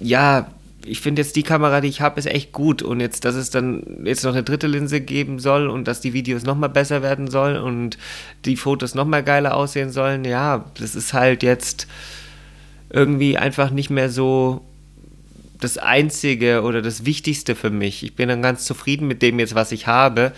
ja, 0.00 0.48
ich 0.86 1.00
finde 1.00 1.22
jetzt 1.22 1.36
die 1.36 1.42
Kamera, 1.42 1.80
die 1.80 1.88
ich 1.88 2.00
habe, 2.00 2.18
ist 2.18 2.26
echt 2.26 2.52
gut. 2.52 2.82
Und 2.82 3.00
jetzt, 3.00 3.24
dass 3.24 3.34
es 3.34 3.50
dann 3.50 3.82
jetzt 4.04 4.24
noch 4.24 4.32
eine 4.32 4.44
dritte 4.44 4.68
Linse 4.68 5.00
geben 5.00 5.38
soll 5.38 5.68
und 5.68 5.88
dass 5.88 6.00
die 6.00 6.12
Videos 6.12 6.44
nochmal 6.44 6.68
besser 6.68 7.02
werden 7.02 7.28
sollen 7.28 7.60
und 7.60 7.98
die 8.44 8.56
Fotos 8.56 8.94
nochmal 8.94 9.24
geiler 9.24 9.56
aussehen 9.56 9.90
sollen, 9.90 10.24
ja, 10.24 10.64
das 10.78 10.94
ist 10.94 11.12
halt 11.12 11.42
jetzt 11.42 11.88
irgendwie 12.90 13.36
einfach 13.36 13.70
nicht 13.70 13.90
mehr 13.90 14.10
so 14.10 14.64
das 15.60 15.78
Einzige 15.78 16.62
oder 16.62 16.82
das 16.82 17.04
Wichtigste 17.04 17.56
für 17.56 17.70
mich. 17.70 18.04
Ich 18.04 18.14
bin 18.14 18.28
dann 18.28 18.42
ganz 18.42 18.64
zufrieden 18.64 19.08
mit 19.08 19.22
dem 19.22 19.38
jetzt, 19.38 19.54
was 19.54 19.72
ich 19.72 19.86
habe 19.86 20.32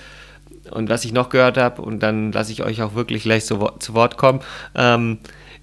und 0.70 0.88
was 0.88 1.04
ich 1.04 1.12
noch 1.12 1.28
gehört 1.28 1.58
habe 1.58 1.82
und 1.82 2.02
dann 2.02 2.32
lasse 2.32 2.52
ich 2.52 2.62
euch 2.62 2.82
auch 2.82 2.94
wirklich 2.94 3.24
gleich 3.24 3.44
zu 3.44 3.60
Wort 3.60 4.16
kommen. 4.16 4.40
Ähm, 4.74 5.18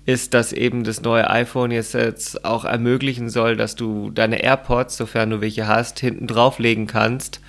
ist, 0.06 0.34
dass 0.34 0.54
eben 0.54 0.84
das 0.84 1.02
neue 1.02 1.30
iPhone 1.30 1.72
jetzt, 1.72 1.94
jetzt 1.94 2.46
auch 2.46 2.66
ermöglichen 2.66 3.30
soll, 3.30 3.56
dass 3.56 3.76
du 3.76 4.12
deine 4.12 4.44
AirPods, 4.44 4.98
sofern 4.98 5.32
du 5.32 5.42
welche 5.42 5.68
hast, 5.68 6.00
hinten 6.00 6.28
drauflegen 6.28 6.86
kannst 6.86 7.42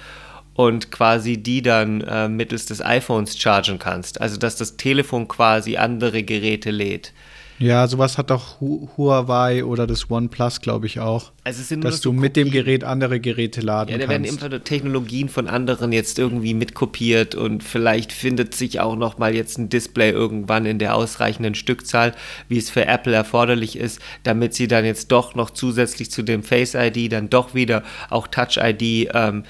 und 0.54 0.90
quasi 0.90 1.36
die 1.36 1.60
dann 1.60 2.00
äh, 2.00 2.28
mittels 2.28 2.64
des 2.64 2.80
iPhones 2.80 3.38
chargen 3.38 3.78
kannst. 3.78 4.20
Also 4.20 4.38
dass 4.38 4.56
das 4.56 4.78
Telefon 4.78 5.28
quasi 5.28 5.76
andere 5.76 6.22
Geräte 6.22 6.70
lädt. 6.70 7.12
Ja, 7.58 7.86
sowas 7.88 8.18
hat 8.18 8.30
auch 8.30 8.60
Hu 8.60 8.88
Huawei 8.96 9.64
oder 9.64 9.86
das 9.86 10.10
OnePlus, 10.10 10.60
glaube 10.60 10.86
ich, 10.86 11.00
auch. 11.00 11.32
Also 11.44 11.62
es 11.62 11.68
sind 11.68 11.84
dass 11.84 12.00
du 12.00 12.10
so 12.10 12.12
mit 12.12 12.36
dem 12.36 12.50
Gerät 12.50 12.84
andere 12.84 13.18
Geräte 13.18 13.60
laden 13.60 13.92
ja, 13.92 13.98
da 13.98 14.06
kannst. 14.06 14.40
werden 14.40 14.52
immer 14.52 14.64
Technologien 14.64 15.28
von 15.28 15.48
anderen 15.48 15.92
jetzt 15.92 16.18
irgendwie 16.18 16.54
mitkopiert 16.54 17.34
und 17.34 17.62
vielleicht 17.62 18.12
findet 18.12 18.54
sich 18.54 18.80
auch 18.80 18.96
noch 18.96 19.18
mal 19.18 19.34
jetzt 19.34 19.58
ein 19.58 19.68
Display 19.68 20.10
irgendwann 20.10 20.66
in 20.66 20.78
der 20.78 20.94
ausreichenden 20.94 21.54
Stückzahl, 21.54 22.14
wie 22.48 22.58
es 22.58 22.68
für 22.68 22.86
Apple 22.86 23.14
erforderlich 23.14 23.76
ist, 23.76 24.00
damit 24.22 24.54
sie 24.54 24.68
dann 24.68 24.84
jetzt 24.84 25.10
doch 25.10 25.34
noch 25.34 25.50
zusätzlich 25.50 26.10
zu 26.10 26.22
dem 26.22 26.42
Face 26.42 26.74
ID 26.74 27.12
dann 27.12 27.30
doch 27.30 27.54
wieder 27.54 27.82
auch 28.10 28.26
Touch 28.26 28.58
ID 28.58 29.08
ähm, 29.14 29.44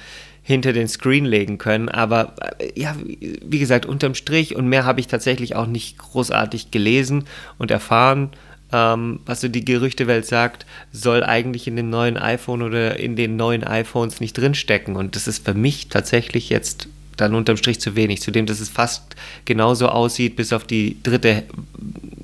hinter 0.47 0.73
den 0.73 0.87
Screen 0.87 1.25
legen 1.25 1.59
können. 1.59 1.89
Aber 1.89 2.35
äh, 2.59 2.71
ja, 2.79 2.95
wie 3.01 3.59
gesagt, 3.59 3.85
unterm 3.85 4.15
Strich 4.15 4.55
und 4.55 4.69
mehr 4.69 4.85
habe 4.85 5.01
ich 5.01 5.09
tatsächlich 5.09 5.57
auch 5.57 5.67
nicht 5.67 5.99
großartig 5.99 6.71
gelesen 6.71 7.25
und 7.59 7.73
erfahren. 7.73 8.31
Ähm, 8.73 9.19
was 9.27 9.41
so 9.41 9.49
die 9.49 9.65
Gerüchtewelt 9.65 10.25
sagt, 10.25 10.65
soll 10.93 11.25
eigentlich 11.25 11.67
in 11.67 11.75
dem 11.75 11.91
neuen 11.91 12.17
iPhone 12.17 12.63
oder 12.63 12.97
in 12.97 13.17
den 13.17 13.35
neuen 13.35 13.65
iPhones 13.65 14.21
nicht 14.21 14.39
drinstecken. 14.39 14.95
Und 14.95 15.17
das 15.17 15.27
ist 15.27 15.45
für 15.45 15.55
mich 15.55 15.89
tatsächlich 15.89 16.49
jetzt 16.49 16.87
dann 17.17 17.35
unterm 17.35 17.57
Strich 17.57 17.81
zu 17.81 17.97
wenig. 17.97 18.23
Zudem, 18.23 18.47
dass 18.47 18.61
es 18.61 18.69
fast 18.69 19.17
genauso 19.47 19.89
aussieht, 19.89 20.37
bis 20.37 20.53
auf 20.53 20.63
die 20.63 20.97
dritte, 21.03 21.43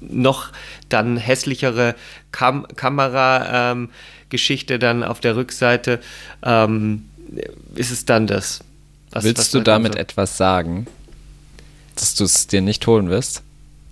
noch 0.00 0.50
dann 0.88 1.16
hässlichere 1.16 1.96
Kam 2.30 2.68
Kamera-Geschichte 2.76 4.74
ähm, 4.74 4.80
dann 4.80 5.02
auf 5.02 5.18
der 5.18 5.34
Rückseite. 5.34 5.98
Ähm, 6.44 7.06
ist 7.74 7.90
es 7.90 8.04
dann 8.04 8.26
das. 8.26 8.60
Was, 9.10 9.24
Willst 9.24 9.38
was 9.38 9.50
du 9.50 9.60
damit 9.60 9.94
so? 9.94 9.98
etwas 9.98 10.36
sagen? 10.36 10.86
Dass 11.94 12.14
du 12.14 12.24
es 12.24 12.46
dir 12.46 12.62
nicht 12.62 12.86
holen 12.86 13.10
wirst? 13.10 13.42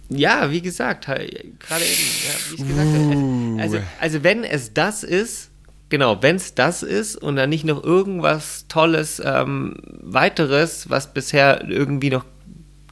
Ja, 0.09 0.51
wie 0.51 0.61
gesagt, 0.61 1.05
gerade 1.05 1.25
eben, 1.25 1.59
ja, 1.61 2.35
wie 2.49 2.55
ich 2.55 2.69
gesagt 2.69 2.89
uh. 2.89 3.11
habe. 3.11 3.63
Also, 3.63 3.79
also, 4.01 4.25
wenn 4.25 4.43
es 4.43 4.73
das 4.73 5.05
ist, 5.05 5.51
genau, 5.89 6.21
wenn 6.23 6.37
es 6.37 6.55
das 6.55 6.83
ist 6.83 7.17
und 7.17 7.37
dann 7.37 7.51
nicht 7.51 7.65
noch 7.65 7.85
irgendwas 7.85 8.65
Tolles 8.69 9.23
ähm, 9.25 9.77
weiteres, 10.03 10.91
was 10.91 11.13
bisher 11.13 11.69
irgendwie 11.69 12.11
noch 12.11 12.25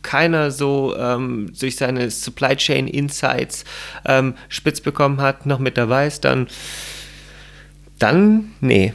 keiner 0.03 0.53
so 0.53 0.95
ähm, 0.97 1.53
durch 1.59 1.77
seine 1.77 2.11
Supply 2.11 2.55
Chain 2.55 2.87
Insights 2.87 3.65
ähm, 4.05 4.35
spitz 4.49 4.81
bekommen 4.81 5.21
hat, 5.21 5.45
noch 5.45 5.59
mit 5.59 5.77
dabei 5.77 6.07
ist, 6.07 6.25
dann, 6.25 6.47
dann, 7.99 8.53
nee, 8.61 8.95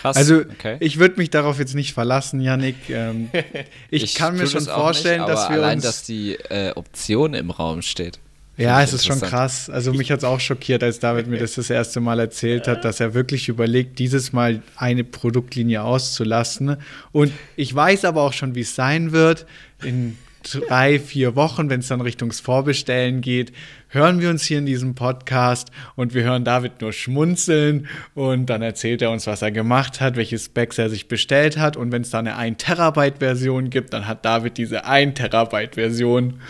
Krass. 0.00 0.16
Also 0.16 0.38
okay. 0.38 0.76
ich 0.80 0.98
würde 0.98 1.16
mich 1.16 1.30
darauf 1.30 1.58
jetzt 1.58 1.74
nicht 1.74 1.92
verlassen, 1.92 2.40
Yannick. 2.40 2.90
Ähm, 2.90 3.30
ich, 3.90 4.04
ich, 4.04 4.14
kann 4.14 4.36
mir 4.36 4.46
schon 4.46 4.64
vorstellen, 4.64 5.22
nicht, 5.22 5.30
dass 5.30 5.48
wir 5.48 5.56
allein, 5.56 5.76
uns 5.76 5.84
dass 5.84 6.02
die 6.04 6.34
äh, 6.34 6.72
Option 6.74 7.34
im 7.34 7.50
Raum 7.50 7.82
steht. 7.82 8.20
Ja, 8.58 8.82
es 8.82 8.92
ist 8.92 9.06
schon 9.06 9.20
krass. 9.20 9.70
Also 9.70 9.92
mich 9.92 10.10
hat 10.10 10.18
es 10.18 10.24
auch 10.24 10.40
schockiert, 10.40 10.82
als 10.82 10.98
David 10.98 11.28
mir 11.28 11.38
das 11.38 11.54
das 11.54 11.70
erste 11.70 12.00
Mal 12.00 12.18
erzählt 12.18 12.66
hat, 12.66 12.84
dass 12.84 12.98
er 12.98 13.14
wirklich 13.14 13.48
überlegt, 13.48 14.00
dieses 14.00 14.32
Mal 14.32 14.62
eine 14.74 15.04
Produktlinie 15.04 15.82
auszulassen. 15.82 16.76
Und 17.12 17.32
ich 17.54 17.72
weiß 17.72 18.04
aber 18.04 18.22
auch 18.22 18.32
schon, 18.32 18.56
wie 18.56 18.62
es 18.62 18.74
sein 18.74 19.12
wird. 19.12 19.46
In 19.84 20.18
drei, 20.50 20.98
vier 20.98 21.36
Wochen, 21.36 21.70
wenn 21.70 21.80
es 21.80 21.88
dann 21.88 22.00
Richtung 22.00 22.32
Vorbestellen 22.32 23.20
geht, 23.20 23.52
hören 23.88 24.20
wir 24.20 24.30
uns 24.30 24.44
hier 24.44 24.58
in 24.58 24.66
diesem 24.66 24.94
Podcast 24.94 25.70
und 25.96 26.14
wir 26.14 26.22
hören 26.22 26.44
David 26.44 26.80
nur 26.80 26.92
schmunzeln 26.92 27.88
und 28.14 28.46
dann 28.46 28.62
erzählt 28.62 29.02
er 29.02 29.10
uns, 29.10 29.26
was 29.26 29.42
er 29.42 29.50
gemacht 29.50 30.00
hat, 30.00 30.16
welche 30.16 30.38
Specs 30.38 30.78
er 30.78 30.90
sich 30.90 31.08
bestellt 31.08 31.56
hat 31.58 31.76
und 31.76 31.92
wenn 31.92 32.02
es 32.02 32.10
da 32.10 32.18
eine 32.18 32.36
1 32.36 32.58
Terabyte 32.58 33.18
Version 33.18 33.70
gibt, 33.70 33.92
dann 33.92 34.06
hat 34.06 34.24
David 34.24 34.58
diese 34.58 34.84
1 34.84 35.14
Terabyte 35.14 35.74
Version. 35.74 36.40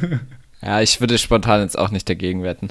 ja, 0.62 0.80
ich 0.80 1.00
würde 1.00 1.18
spontan 1.18 1.60
jetzt 1.62 1.78
auch 1.78 1.90
nicht 1.90 2.08
dagegen 2.08 2.42
wetten. 2.42 2.68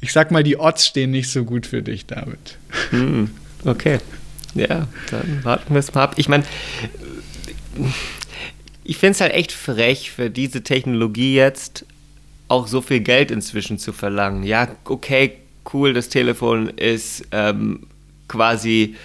Ich 0.00 0.12
sag 0.12 0.30
mal, 0.30 0.42
die 0.42 0.58
Odds 0.58 0.86
stehen 0.86 1.10
nicht 1.10 1.30
so 1.30 1.44
gut 1.44 1.66
für 1.66 1.82
dich, 1.82 2.06
David. 2.06 2.58
Hm, 2.90 3.30
okay. 3.64 3.98
Ja, 4.54 4.86
dann 5.10 5.40
warten 5.42 5.74
wir 5.74 5.80
es 5.80 5.92
mal 5.94 6.04
ab. 6.04 6.14
Ich 6.16 6.28
meine, 6.28 6.44
ich 8.84 8.98
finde 8.98 9.12
es 9.12 9.20
halt 9.20 9.32
echt 9.32 9.52
frech 9.52 10.10
für 10.10 10.30
diese 10.30 10.62
Technologie 10.62 11.34
jetzt 11.34 11.86
auch 12.48 12.66
so 12.66 12.82
viel 12.82 13.00
Geld 13.00 13.30
inzwischen 13.30 13.78
zu 13.78 13.92
verlangen. 13.92 14.44
Ja, 14.44 14.68
okay, 14.84 15.38
cool, 15.72 15.94
das 15.94 16.10
Telefon 16.10 16.68
ist 16.68 17.26
ähm, 17.32 17.86
quasi 18.28 18.96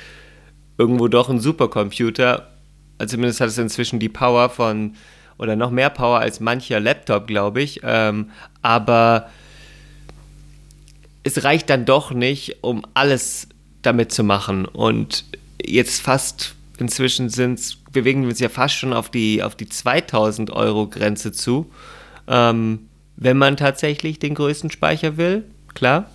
irgendwo 0.78 1.08
doch 1.08 1.30
ein 1.30 1.39
Supercomputer. 1.39 2.50
Also 2.98 3.15
zumindest 3.15 3.39
hat 3.39 3.48
es 3.48 3.58
inzwischen 3.58 4.00
die 4.00 4.10
Power 4.10 4.50
von, 4.50 4.96
oder 5.38 5.56
noch 5.56 5.72
mehr 5.72 5.89
Power 5.89 6.20
als 6.20 6.42
mancher 6.42 6.82
Laptop, 6.82 7.28
glaube 7.28 7.62
ich. 7.62 7.80
Ähm, 7.84 8.30
aber 8.62 9.30
es 11.24 11.44
reicht 11.46 11.70
dann 11.70 11.86
doch 11.86 12.12
nicht, 12.12 12.58
um 12.62 12.86
alles 12.94 13.48
damit 13.82 14.12
zu 14.12 14.24
machen. 14.24 14.65
Und 14.65 15.24
jetzt 15.63 16.02
fast 16.02 16.56
inzwischen 16.80 17.30
sind's, 17.30 17.78
bewegen 17.92 18.22
wir 18.22 18.30
uns 18.30 18.39
ja 18.39 18.50
fast 18.50 18.76
schon 18.76 18.94
auf 18.94 19.10
die, 19.10 19.44
auf 19.44 19.56
die 19.56 19.68
2000 19.68 20.52
Euro 20.52 20.88
Grenze 20.88 21.32
zu. 21.32 21.72
Ähm, 22.28 22.89
wenn 23.15 23.38
man 23.38 23.58
tatsächlich 23.58 24.20
den 24.20 24.36
größten 24.36 24.72
Speicher 24.72 25.18
will, 25.18 25.44
klar. 25.74 26.10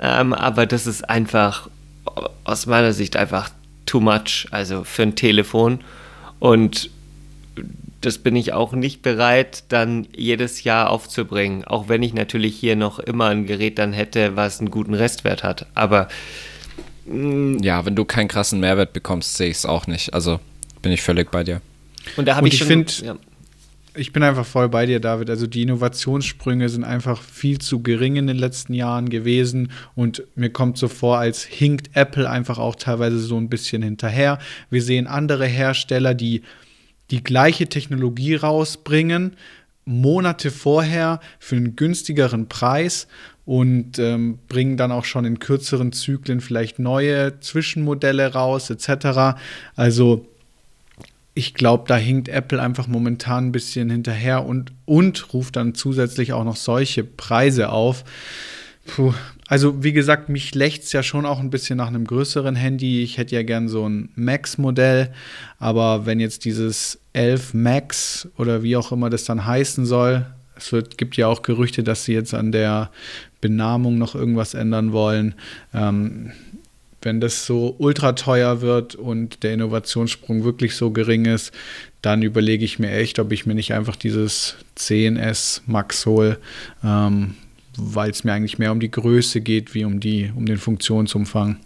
Ähm, 0.00 0.32
aber 0.32 0.66
das 0.66 0.86
ist 0.86 1.08
einfach 1.08 1.68
aus 2.44 2.66
meiner 2.66 2.92
Sicht 2.92 3.16
einfach 3.16 3.50
too 3.84 4.00
much, 4.00 4.46
also 4.50 4.84
für 4.84 5.02
ein 5.02 5.16
Telefon. 5.16 5.80
Und 6.38 6.90
das 8.00 8.18
bin 8.18 8.36
ich 8.36 8.52
auch 8.52 8.72
nicht 8.72 9.02
bereit, 9.02 9.64
dann 9.68 10.06
jedes 10.14 10.64
Jahr 10.64 10.90
aufzubringen. 10.90 11.64
Auch 11.64 11.88
wenn 11.88 12.02
ich 12.02 12.14
natürlich 12.14 12.56
hier 12.56 12.76
noch 12.76 12.98
immer 12.98 13.26
ein 13.26 13.46
Gerät 13.46 13.78
dann 13.78 13.92
hätte, 13.92 14.36
was 14.36 14.60
einen 14.60 14.70
guten 14.70 14.94
Restwert 14.94 15.42
hat. 15.42 15.66
Aber 15.74 16.08
ja, 17.06 17.86
wenn 17.86 17.94
du 17.94 18.04
keinen 18.04 18.28
krassen 18.28 18.60
Mehrwert 18.60 18.92
bekommst, 18.92 19.36
sehe 19.36 19.48
ich 19.48 19.58
es 19.58 19.66
auch 19.66 19.86
nicht. 19.86 20.12
Also 20.14 20.40
bin 20.82 20.92
ich 20.92 21.02
völlig 21.02 21.30
bei 21.30 21.44
dir. 21.44 21.60
Und 22.16 22.26
da 22.26 22.36
habe 22.36 22.48
ich, 22.48 22.54
ich 22.54 22.64
finde, 22.64 22.92
ja. 23.04 23.16
ich 23.94 24.12
bin 24.12 24.22
einfach 24.22 24.46
voll 24.46 24.68
bei 24.68 24.86
dir, 24.86 25.00
David. 25.00 25.30
Also 25.30 25.46
die 25.46 25.62
Innovationssprünge 25.62 26.68
sind 26.68 26.84
einfach 26.84 27.22
viel 27.22 27.58
zu 27.58 27.82
gering 27.82 28.16
in 28.16 28.26
den 28.26 28.36
letzten 28.36 28.74
Jahren 28.74 29.08
gewesen 29.08 29.70
und 29.94 30.24
mir 30.34 30.50
kommt 30.50 30.78
so 30.78 30.88
vor, 30.88 31.18
als 31.18 31.44
hinkt 31.44 31.90
Apple 31.94 32.28
einfach 32.28 32.58
auch 32.58 32.74
teilweise 32.74 33.18
so 33.18 33.36
ein 33.36 33.48
bisschen 33.48 33.82
hinterher. 33.82 34.38
Wir 34.70 34.82
sehen 34.82 35.06
andere 35.06 35.46
Hersteller, 35.46 36.14
die 36.14 36.42
die 37.10 37.22
gleiche 37.22 37.68
Technologie 37.68 38.34
rausbringen, 38.34 39.36
Monate 39.84 40.50
vorher 40.50 41.20
für 41.38 41.54
einen 41.54 41.76
günstigeren 41.76 42.48
Preis 42.48 43.06
und 43.46 43.98
ähm, 43.98 44.38
bringen 44.48 44.76
dann 44.76 44.92
auch 44.92 45.04
schon 45.04 45.24
in 45.24 45.38
kürzeren 45.38 45.92
Zyklen 45.92 46.40
vielleicht 46.40 46.78
neue 46.78 47.40
Zwischenmodelle 47.40 48.34
raus 48.34 48.68
etc. 48.70 49.38
Also 49.76 50.26
ich 51.34 51.54
glaube, 51.54 51.84
da 51.86 51.96
hinkt 51.96 52.28
Apple 52.28 52.60
einfach 52.60 52.88
momentan 52.88 53.46
ein 53.46 53.52
bisschen 53.52 53.90
hinterher 53.90 54.44
und, 54.44 54.72
und 54.84 55.32
ruft 55.34 55.56
dann 55.56 55.74
zusätzlich 55.74 56.32
auch 56.32 56.44
noch 56.44 56.56
solche 56.56 57.04
Preise 57.04 57.68
auf. 57.68 58.04
Puh. 58.86 59.12
Also, 59.48 59.84
wie 59.84 59.92
gesagt, 59.92 60.28
mich 60.28 60.54
lächt 60.54 60.84
es 60.84 60.92
ja 60.92 61.02
schon 61.02 61.26
auch 61.26 61.38
ein 61.38 61.50
bisschen 61.50 61.76
nach 61.76 61.88
einem 61.88 62.04
größeren 62.04 62.56
Handy. 62.56 63.02
Ich 63.02 63.18
hätte 63.18 63.36
ja 63.36 63.42
gern 63.42 63.68
so 63.68 63.88
ein 63.88 64.08
Max-Modell, 64.16 65.12
aber 65.58 66.06
wenn 66.06 66.20
jetzt 66.20 66.44
dieses 66.46 66.98
11 67.12 67.54
Max 67.54 68.28
oder 68.38 68.62
wie 68.62 68.76
auch 68.76 68.90
immer 68.90 69.10
das 69.10 69.24
dann 69.24 69.44
heißen 69.44 69.86
soll, 69.86 70.26
es 70.56 70.72
wird, 70.72 70.98
gibt 70.98 71.16
ja 71.16 71.26
auch 71.26 71.42
Gerüchte, 71.42 71.82
dass 71.82 72.04
sie 72.04 72.14
jetzt 72.14 72.34
an 72.34 72.52
der 72.52 72.90
Benamung 73.40 73.98
noch 73.98 74.14
irgendwas 74.14 74.54
ändern 74.54 74.92
wollen. 74.92 75.34
Ähm, 75.74 76.32
wenn 77.02 77.20
das 77.20 77.46
so 77.46 77.76
ultra 77.78 78.12
teuer 78.12 78.62
wird 78.62 78.96
und 78.96 79.44
der 79.44 79.54
Innovationssprung 79.54 80.42
wirklich 80.42 80.74
so 80.74 80.90
gering 80.90 81.24
ist, 81.26 81.52
dann 82.02 82.22
überlege 82.22 82.64
ich 82.64 82.78
mir 82.78 82.90
echt, 82.90 83.18
ob 83.18 83.32
ich 83.32 83.46
mir 83.46 83.54
nicht 83.54 83.72
einfach 83.74 83.96
dieses 83.96 84.56
10S 84.76 85.60
Max 85.66 86.04
hole, 86.06 86.38
ähm, 86.82 87.34
weil 87.76 88.10
es 88.10 88.24
mir 88.24 88.32
eigentlich 88.32 88.58
mehr 88.58 88.72
um 88.72 88.80
die 88.80 88.90
Größe 88.90 89.40
geht, 89.40 89.74
wie 89.74 89.84
um, 89.84 90.00
die, 90.00 90.32
um 90.34 90.46
den 90.46 90.58
Funktionsumfang. 90.58 91.58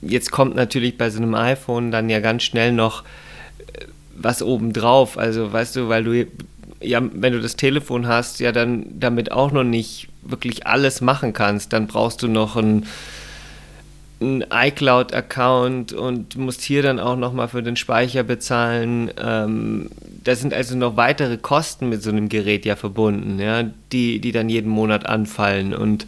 Jetzt 0.00 0.30
kommt 0.30 0.56
natürlich 0.56 0.96
bei 0.96 1.10
so 1.10 1.18
einem 1.18 1.34
iPhone 1.34 1.90
dann 1.90 2.08
ja 2.08 2.20
ganz 2.20 2.42
schnell 2.42 2.72
noch 2.72 3.04
äh, 3.58 3.86
was 4.16 4.42
obendrauf. 4.42 5.18
Also 5.18 5.52
weißt 5.52 5.76
du, 5.76 5.88
weil 5.88 6.04
du 6.04 6.26
ja, 6.82 7.02
wenn 7.12 7.32
du 7.32 7.40
das 7.40 7.56
Telefon 7.56 8.06
hast, 8.06 8.40
ja 8.40 8.52
dann 8.52 8.86
damit 8.98 9.32
auch 9.32 9.52
noch 9.52 9.64
nicht 9.64 10.08
wirklich 10.22 10.66
alles 10.66 11.00
machen 11.00 11.32
kannst, 11.32 11.72
dann 11.72 11.86
brauchst 11.86 12.22
du 12.22 12.28
noch 12.28 12.56
ein, 12.56 12.86
einen 14.20 14.44
iCloud-Account 14.50 15.92
und 15.92 16.36
musst 16.36 16.62
hier 16.62 16.82
dann 16.82 17.00
auch 17.00 17.16
nochmal 17.16 17.48
für 17.48 17.62
den 17.62 17.76
Speicher 17.76 18.22
bezahlen. 18.22 19.10
Ähm, 19.20 19.90
da 20.24 20.34
sind 20.36 20.54
also 20.54 20.76
noch 20.76 20.96
weitere 20.96 21.36
Kosten 21.36 21.88
mit 21.88 22.02
so 22.02 22.10
einem 22.10 22.28
Gerät 22.28 22.64
ja 22.64 22.76
verbunden, 22.76 23.40
ja, 23.40 23.64
die, 23.92 24.20
die 24.20 24.32
dann 24.32 24.48
jeden 24.48 24.70
Monat 24.70 25.06
anfallen 25.06 25.74
und 25.74 26.06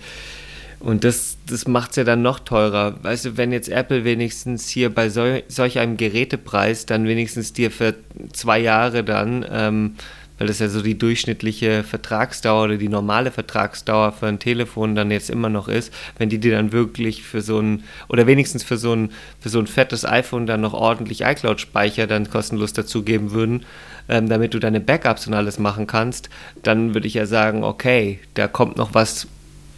und 0.85 1.03
das, 1.03 1.39
das 1.47 1.67
macht 1.67 1.91
es 1.91 1.97
ja 1.97 2.05
dann 2.05 2.21
noch 2.21 2.41
teurer. 2.41 3.03
Weißt 3.03 3.25
du, 3.25 3.37
wenn 3.39 3.53
jetzt 3.53 3.71
Apple 3.71 4.05
wenigstens 4.05 4.69
hier 4.69 4.95
bei 4.95 5.09
sol 5.09 5.43
solch 5.49 5.79
einem 5.79 5.97
Gerätepreis 5.97 6.85
dann 6.85 7.07
wenigstens 7.07 7.55
dir 7.55 7.71
für 7.71 7.95
zwei 8.35 8.59
Jahre 8.59 9.03
dann 9.03 9.47
ähm, 9.51 9.97
weil 10.39 10.47
das 10.47 10.59
ja 10.59 10.69
so 10.69 10.83
die 10.83 10.99
durchschnittliche 10.99 11.85
Vertragsdauer 11.85 12.65
oder 12.65 12.77
die 12.77 12.89
normale 12.89 13.31
Vertragsdauer 13.31 14.13
für 14.13 14.27
ein 14.27 14.39
Telefon 14.39 14.95
dann 14.95 15.11
jetzt 15.11 15.31
immer 15.31 15.49
noch 15.49 15.69
ist, 15.69 15.93
wenn 16.19 16.29
die 16.29 16.39
dir 16.39 16.53
dann 16.53 16.73
wirklich 16.73 17.23
für 17.23 17.41
so 17.41 17.61
ein, 17.61 17.85
oder 18.09 18.27
wenigstens 18.27 18.65
für 18.65 18.77
so 18.77 18.93
ein, 18.95 19.11
für 19.41 19.49
so 19.49 19.59
ein 19.59 19.67
fettes 19.67 20.05
iPhone 20.05 20.47
dann 20.47 20.61
noch 20.61 20.75
ordentlich 20.75 21.23
iCloud-Speicher 21.23 22.07
dann 22.07 22.29
kostenlos 22.29 22.73
dazugeben 22.73 23.31
würden, 23.31 23.65
ähm, 24.09 24.29
damit 24.29 24.55
du 24.55 24.59
deine 24.59 24.81
Backups 24.81 25.27
und 25.27 25.35
alles 25.35 25.59
machen 25.59 25.87
kannst, 25.87 26.31
dann 26.63 26.95
würde 26.95 27.07
ich 27.07 27.15
ja 27.15 27.27
sagen, 27.27 27.65
okay, 27.65 28.19
da 28.35 28.49
kommt 28.49 28.77
noch 28.77 28.95
was 28.95 29.29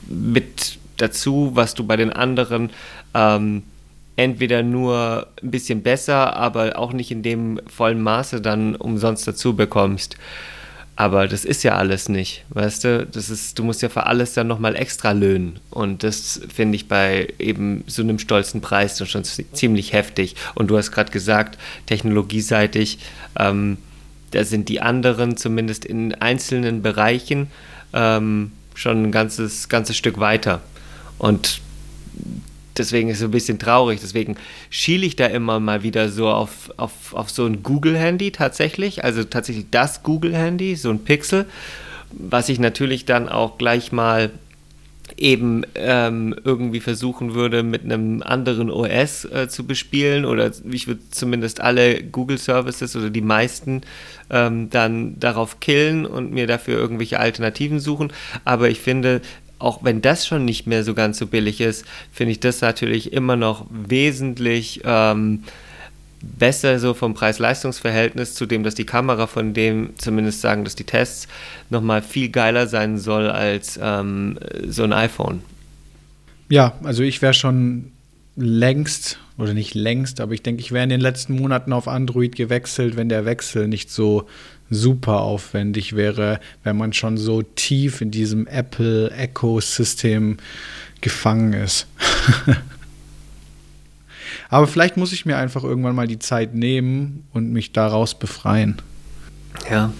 mit 0.08 0.78
dazu, 0.96 1.50
was 1.54 1.74
du 1.74 1.84
bei 1.84 1.96
den 1.96 2.12
anderen 2.12 2.70
ähm, 3.14 3.62
entweder 4.16 4.62
nur 4.62 5.29
ein 5.42 5.50
bisschen 5.50 5.83
besser, 5.83 6.37
aber 6.37 6.79
auch 6.79 6.92
nicht 6.92 7.11
in 7.11 7.22
dem 7.22 7.61
vollen 7.66 8.00
Maße 8.00 8.40
dann 8.40 8.74
umsonst 8.74 9.29
dazu 9.29 9.55
bekommst. 9.55 10.16
Aber 10.98 11.29
das 11.29 11.44
ist 11.44 11.62
ja 11.62 11.76
alles 11.76 12.09
nicht, 12.09 12.46
weißt 12.48 12.85
du? 12.85 13.07
Das 13.07 13.29
ist, 13.29 13.59
du 13.59 13.64
musst 13.64 13.83
ja 13.83 13.90
für 13.90 14.07
alles 14.07 14.33
dann 14.33 14.46
nochmal 14.46 14.74
extra 14.74 15.12
löhnen. 15.12 15.61
Und 15.68 16.02
das 16.02 16.40
finde 16.48 16.76
ich 16.76 16.88
bei 16.88 17.35
eben 17.38 17.85
so 17.87 18.00
einem 18.00 18.18
stolzen 18.18 18.62
Preis 18.62 18.96
dann 18.96 19.07
schon 19.07 19.22
ziemlich 19.24 19.92
heftig. 19.92 20.37
Und 20.55 20.68
du 20.68 20.79
hast 20.79 20.92
gerade 20.92 21.12
gesagt, 21.12 21.59
technologieseitig, 21.85 22.98
ähm, 23.38 23.76
da 24.31 24.42
sind 24.44 24.70
die 24.70 24.81
anderen 24.81 25.37
zumindest 25.37 25.85
in 25.85 26.14
einzelnen 26.14 26.81
Bereichen 26.81 27.48
ähm, 27.92 28.52
schon 28.74 29.05
ein 29.05 29.12
ganzes, 29.12 29.68
ganzes 29.68 29.98
Stück 29.98 30.18
weiter. 30.18 30.62
Und 31.18 31.61
deswegen 32.78 33.08
ist 33.08 33.18
es 33.18 33.24
ein 33.24 33.30
bisschen 33.30 33.58
traurig. 33.58 34.00
Deswegen 34.00 34.36
schiele 34.70 35.06
ich 35.06 35.16
da 35.16 35.26
immer 35.26 35.60
mal 35.60 35.82
wieder 35.82 36.08
so 36.08 36.28
auf, 36.28 36.72
auf, 36.76 37.14
auf 37.14 37.30
so 37.30 37.46
ein 37.46 37.62
Google-Handy 37.62 38.30
tatsächlich. 38.30 39.04
Also 39.04 39.24
tatsächlich 39.24 39.66
das 39.70 40.02
Google-Handy, 40.02 40.76
so 40.76 40.90
ein 40.90 41.04
Pixel, 41.04 41.46
was 42.12 42.48
ich 42.48 42.58
natürlich 42.58 43.04
dann 43.04 43.28
auch 43.28 43.58
gleich 43.58 43.92
mal 43.92 44.30
eben 45.16 45.62
ähm, 45.74 46.34
irgendwie 46.44 46.80
versuchen 46.80 47.34
würde, 47.34 47.62
mit 47.62 47.84
einem 47.84 48.22
anderen 48.22 48.70
OS 48.70 49.24
äh, 49.24 49.48
zu 49.48 49.66
bespielen 49.66 50.24
oder 50.24 50.50
ich 50.70 50.86
würde 50.86 51.00
zumindest 51.10 51.60
alle 51.60 52.02
Google 52.02 52.38
Services 52.38 52.96
oder 52.96 53.10
die 53.10 53.22
meisten 53.22 53.82
ähm, 54.30 54.68
dann 54.70 55.18
darauf 55.18 55.60
killen 55.60 56.06
und 56.06 56.32
mir 56.32 56.46
dafür 56.46 56.78
irgendwelche 56.78 57.20
Alternativen 57.20 57.80
suchen. 57.80 58.12
Aber 58.44 58.68
ich 58.68 58.80
finde, 58.80 59.22
auch 59.58 59.84
wenn 59.84 60.02
das 60.02 60.26
schon 60.26 60.44
nicht 60.44 60.66
mehr 60.66 60.84
so 60.84 60.94
ganz 60.94 61.18
so 61.18 61.26
billig 61.26 61.60
ist, 61.60 61.84
finde 62.12 62.32
ich 62.32 62.40
das 62.40 62.60
natürlich 62.60 63.12
immer 63.12 63.36
noch 63.36 63.66
wesentlich 63.70 64.82
ähm, 64.84 65.42
besser 66.20 66.78
so 66.78 66.94
vom 66.94 67.14
Preis-Leistungs-Verhältnis 67.14 68.34
zu 68.34 68.46
dem, 68.46 68.64
dass 68.64 68.74
die 68.74 68.84
Kamera 68.84 69.26
von 69.26 69.54
dem, 69.54 69.90
zumindest 69.98 70.40
sagen, 70.40 70.64
dass 70.64 70.74
die 70.74 70.84
Tests 70.84 71.28
nochmal 71.70 72.02
viel 72.02 72.28
geiler 72.28 72.66
sein 72.66 72.98
soll 72.98 73.30
als 73.30 73.78
ähm, 73.82 74.38
so 74.66 74.82
ein 74.84 74.92
iPhone. 74.92 75.42
Ja, 76.48 76.74
also 76.82 77.02
ich 77.02 77.22
wäre 77.22 77.34
schon 77.34 77.92
längst, 78.36 79.18
oder 79.38 79.54
nicht 79.54 79.74
längst, 79.74 80.20
aber 80.20 80.32
ich 80.32 80.42
denke, 80.42 80.60
ich 80.60 80.72
wäre 80.72 80.84
in 80.84 80.90
den 80.90 81.00
letzten 81.00 81.34
Monaten 81.34 81.72
auf 81.72 81.88
Android 81.88 82.36
gewechselt, 82.36 82.96
wenn 82.96 83.08
der 83.08 83.24
Wechsel 83.24 83.68
nicht 83.68 83.90
so 83.90 84.26
super 84.70 85.20
aufwendig 85.20 85.94
wäre, 85.94 86.40
wenn 86.64 86.76
man 86.76 86.92
schon 86.92 87.16
so 87.18 87.42
tief 87.42 88.00
in 88.00 88.11
diesem 88.11 88.46
Apple-Ecosystem 88.46 90.38
gefangen 91.00 91.52
ist. 91.52 91.87
Aber 94.48 94.66
vielleicht 94.66 94.96
muss 94.96 95.12
ich 95.12 95.26
mir 95.26 95.37
einfach 95.37 95.64
irgendwann 95.64 95.94
mal 95.94 96.07
die 96.07 96.18
Zeit 96.18 96.55
nehmen 96.55 97.24
und 97.33 97.52
mich 97.52 97.72
daraus 97.72 98.18
befreien. 98.18 98.81
Ja. 99.70 99.92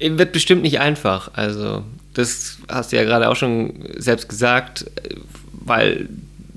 Wird 0.00 0.32
bestimmt 0.32 0.62
nicht 0.62 0.80
einfach. 0.80 1.30
Also, 1.34 1.84
das 2.14 2.58
hast 2.68 2.92
du 2.92 2.96
ja 2.96 3.04
gerade 3.04 3.28
auch 3.28 3.36
schon 3.36 3.84
selbst 3.96 4.28
gesagt, 4.28 4.90
weil 5.52 6.08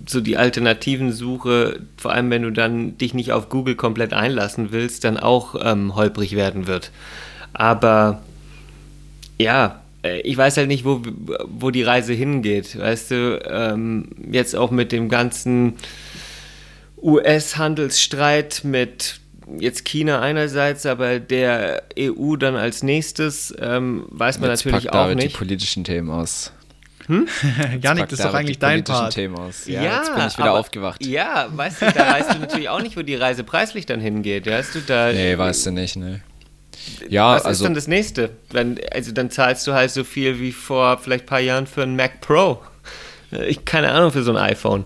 so 0.09 0.21
die 0.21 0.37
alternativen 0.37 1.11
Suche, 1.11 1.81
vor 1.97 2.11
allem 2.11 2.29
wenn 2.29 2.41
du 2.41 2.51
dann 2.51 2.97
dich 2.97 3.13
nicht 3.13 3.31
auf 3.31 3.49
Google 3.49 3.75
komplett 3.75 4.13
einlassen 4.13 4.71
willst, 4.71 5.03
dann 5.03 5.17
auch 5.17 5.55
ähm, 5.61 5.95
holprig 5.95 6.35
werden 6.35 6.67
wird. 6.67 6.91
Aber 7.53 8.21
ja, 9.37 9.81
äh, 10.03 10.21
ich 10.21 10.37
weiß 10.37 10.57
halt 10.57 10.67
nicht, 10.67 10.85
wo, 10.85 11.01
wo 11.47 11.71
die 11.71 11.83
Reise 11.83 12.13
hingeht. 12.13 12.77
Weißt 12.77 13.11
du, 13.11 13.39
ähm, 13.45 14.09
jetzt 14.31 14.55
auch 14.55 14.71
mit 14.71 14.91
dem 14.91 15.09
ganzen 15.09 15.75
US-Handelsstreit 17.01 18.61
mit 18.63 19.19
jetzt 19.57 19.85
China 19.85 20.21
einerseits, 20.21 20.85
aber 20.85 21.19
der 21.19 21.83
EU 21.97 22.35
dann 22.35 22.55
als 22.55 22.83
nächstes, 22.83 23.53
ähm, 23.59 24.05
weiß 24.09 24.39
man 24.39 24.49
jetzt 24.51 24.65
natürlich 24.65 24.85
packt 24.85 24.95
auch 24.95 25.03
David 25.05 25.17
nicht. 25.17 25.33
die 25.33 25.37
politischen 25.37 25.83
Themen 25.83 26.09
aus. 26.09 26.51
Hm? 27.09 27.27
Janik, 27.81 28.07
das 28.09 28.19
ist 28.19 28.25
doch 28.25 28.35
eigentlich 28.35 28.59
dein 28.59 28.83
Part. 28.83 29.15
Themen 29.15 29.35
aus. 29.35 29.65
Ja, 29.65 29.81
ja, 29.81 29.97
jetzt 29.97 30.15
bin 30.15 30.27
ich 30.27 30.37
wieder 30.37 30.51
aber, 30.51 30.59
aufgewacht. 30.59 31.03
Ja, 31.03 31.47
weißt 31.51 31.81
du, 31.81 31.91
da 31.91 32.13
weißt 32.13 32.35
du 32.35 32.39
natürlich 32.39 32.69
auch 32.69 32.81
nicht, 32.81 32.95
wo 32.95 33.01
die 33.01 33.15
Reise 33.15 33.43
preislich 33.43 33.87
dann 33.87 33.99
hingeht. 33.99 34.45
Weißt 34.45 34.75
du, 34.75 34.81
da, 34.81 35.11
nee, 35.11 35.35
weißt 35.35 35.65
du 35.65 35.71
nicht, 35.71 35.95
ne. 35.95 36.21
Ja, 37.09 37.35
Was 37.35 37.45
also, 37.45 37.63
ist 37.63 37.65
dann 37.65 37.73
das 37.73 37.87
nächste? 37.87 38.29
Wenn, 38.51 38.79
also 38.93 39.11
dann 39.11 39.31
zahlst 39.31 39.65
du 39.65 39.73
halt 39.73 39.89
so 39.89 40.03
viel 40.03 40.39
wie 40.39 40.51
vor 40.51 40.99
vielleicht 40.99 41.25
ein 41.25 41.27
paar 41.27 41.39
Jahren 41.39 41.65
für 41.65 41.81
ein 41.81 41.95
Mac 41.95 42.21
Pro. 42.21 42.61
Ich 43.31 43.65
keine 43.65 43.91
Ahnung 43.91 44.11
für 44.11 44.23
so 44.23 44.31
ein 44.31 44.37
iPhone. 44.37 44.85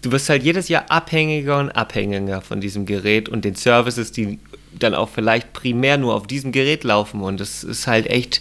Du 0.00 0.10
wirst 0.10 0.28
halt 0.30 0.42
jedes 0.42 0.68
Jahr 0.68 0.90
abhängiger 0.90 1.58
und 1.58 1.70
abhängiger 1.70 2.40
von 2.40 2.60
diesem 2.60 2.86
Gerät 2.86 3.28
und 3.28 3.44
den 3.44 3.54
Services, 3.54 4.10
die 4.10 4.38
dann 4.72 4.94
auch 4.94 5.08
vielleicht 5.08 5.52
primär 5.52 5.98
nur 5.98 6.14
auf 6.14 6.26
diesem 6.26 6.50
Gerät 6.50 6.82
laufen. 6.82 7.20
Und 7.20 7.40
das 7.40 7.62
ist 7.62 7.86
halt 7.86 8.06
echt 8.06 8.40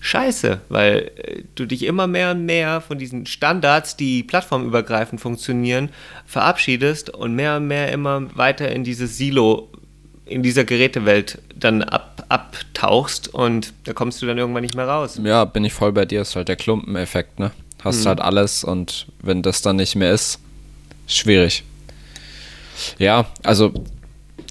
scheiße, 0.00 0.60
weil 0.68 1.10
äh, 1.16 1.42
du 1.54 1.66
dich 1.66 1.84
immer 1.84 2.06
mehr 2.06 2.32
und 2.32 2.46
mehr 2.46 2.80
von 2.80 2.98
diesen 2.98 3.26
Standards, 3.26 3.96
die 3.96 4.22
plattformübergreifend 4.22 5.20
funktionieren, 5.20 5.90
verabschiedest 6.26 7.10
und 7.10 7.34
mehr 7.34 7.56
und 7.56 7.66
mehr 7.66 7.92
immer 7.92 8.36
weiter 8.36 8.70
in 8.70 8.84
dieses 8.84 9.16
Silo, 9.16 9.68
in 10.24 10.42
dieser 10.42 10.64
Gerätewelt 10.64 11.38
dann 11.54 11.82
ab, 11.82 12.24
abtauchst 12.28 13.32
und 13.32 13.72
da 13.84 13.92
kommst 13.92 14.20
du 14.22 14.26
dann 14.26 14.38
irgendwann 14.38 14.62
nicht 14.62 14.76
mehr 14.76 14.86
raus. 14.86 15.18
Ja, 15.22 15.44
bin 15.44 15.64
ich 15.64 15.72
voll 15.72 15.92
bei 15.92 16.04
dir, 16.04 16.22
ist 16.22 16.36
halt 16.36 16.48
der 16.48 16.56
Klumpeneffekt, 16.56 17.38
ne? 17.38 17.50
Hast 17.82 18.04
mhm. 18.04 18.08
halt 18.08 18.20
alles 18.20 18.64
und 18.64 19.06
wenn 19.22 19.42
das 19.42 19.62
dann 19.62 19.76
nicht 19.76 19.96
mehr 19.96 20.12
ist, 20.12 20.40
schwierig. 21.06 21.64
Ja, 22.98 23.26
also 23.42 23.72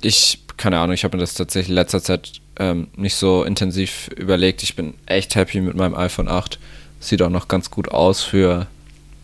ich, 0.02 0.40
keine 0.58 0.80
Ahnung, 0.80 0.94
ich 0.94 1.04
habe 1.04 1.18
mir 1.18 1.22
das 1.22 1.34
tatsächlich 1.34 1.70
in 1.70 1.76
letzter 1.76 2.02
Zeit 2.02 2.42
ähm, 2.60 2.88
nicht 2.96 3.16
so 3.16 3.44
intensiv 3.44 4.10
überlegt. 4.16 4.64
Ich 4.64 4.76
bin 4.76 4.94
echt 5.06 5.36
happy 5.36 5.62
mit 5.62 5.76
meinem 5.76 5.96
iPhone 5.96 6.28
8. 6.28 6.60
Sieht 7.00 7.22
auch 7.22 7.30
noch 7.30 7.48
ganz 7.48 7.70
gut 7.70 7.90
aus 7.90 8.24
für 8.24 8.68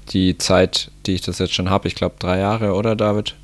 die 0.09 0.37
Zeit, 0.37 0.91
die 1.05 1.13
ich 1.13 1.21
das 1.21 1.39
jetzt 1.39 1.53
schon 1.53 1.69
habe. 1.69 1.87
Ich 1.87 1.95
glaube 1.95 2.15
drei 2.19 2.39
Jahre, 2.39 2.73
oder 2.73 2.95
David? 2.95 3.35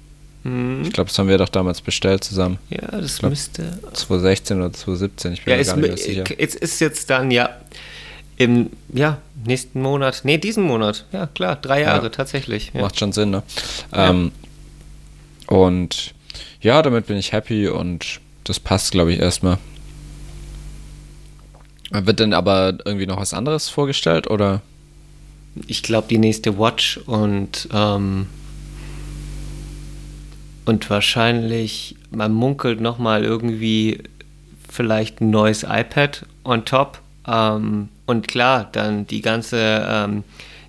Mhm. 0.43 0.83
Ich 0.83 0.93
glaube, 0.93 1.09
das 1.09 1.17
haben 1.17 1.27
wir 1.27 1.37
doch 1.37 1.49
damals 1.49 1.81
bestellt 1.81 2.23
zusammen. 2.23 2.59
Ja, 2.69 2.99
das 2.99 3.19
glaub, 3.19 3.31
müsste. 3.31 3.79
2016 3.93 4.57
oder 4.57 4.73
2017, 4.73 5.33
ich 5.33 5.43
bin 5.43 5.51
ja, 5.51 5.75
mir 5.75 5.81
gar 5.81 5.91
nicht 5.91 6.03
sicher. 6.03 6.23
Jetzt 6.37 6.55
ist 6.55 6.79
jetzt 6.79 7.09
dann 7.09 7.31
ja 7.31 7.49
im 8.37 8.69
ja, 8.93 9.17
nächsten 9.45 9.81
Monat, 9.81 10.21
nee, 10.23 10.37
diesen 10.37 10.63
Monat, 10.63 11.05
ja 11.11 11.27
klar, 11.27 11.57
drei 11.57 11.81
Jahre 11.81 12.05
ja, 12.05 12.09
tatsächlich. 12.09 12.71
Ja. 12.73 12.81
Macht 12.81 12.97
schon 12.97 13.11
Sinn, 13.11 13.31
ne? 13.31 13.43
Ähm, 13.91 14.31
und 15.47 16.13
ja, 16.61 16.81
damit 16.81 17.07
bin 17.07 17.17
ich 17.17 17.33
happy 17.33 17.67
und 17.67 18.21
das 18.45 18.59
passt, 18.59 18.91
glaube 18.91 19.11
ich, 19.11 19.19
erstmal. 19.19 19.57
Wird 21.91 22.19
denn 22.19 22.33
aber 22.33 22.77
irgendwie 22.85 23.07
noch 23.07 23.17
was 23.17 23.33
anderes 23.33 23.69
vorgestellt 23.69 24.29
oder? 24.29 24.61
Ich 25.67 25.81
glaube 25.81 26.07
die 26.07 26.19
nächste 26.19 26.59
Watch 26.59 26.97
und 27.05 27.67
ähm, 27.73 28.27
und 30.65 30.89
wahrscheinlich 30.89 31.95
man 32.11 32.31
munkelt 32.31 32.79
noch 32.79 32.99
mal 32.99 33.23
irgendwie 33.23 34.03
vielleicht 34.67 35.19
ein 35.19 35.31
neues 35.31 35.63
iPad 35.63 36.25
on 36.43 36.63
top 36.65 36.99
ähm, 37.27 37.89
und 38.05 38.27
klar 38.27 38.69
dann 38.71 39.07
die 39.07 39.21
ganze 39.21 39.83
ähm, 39.87 40.23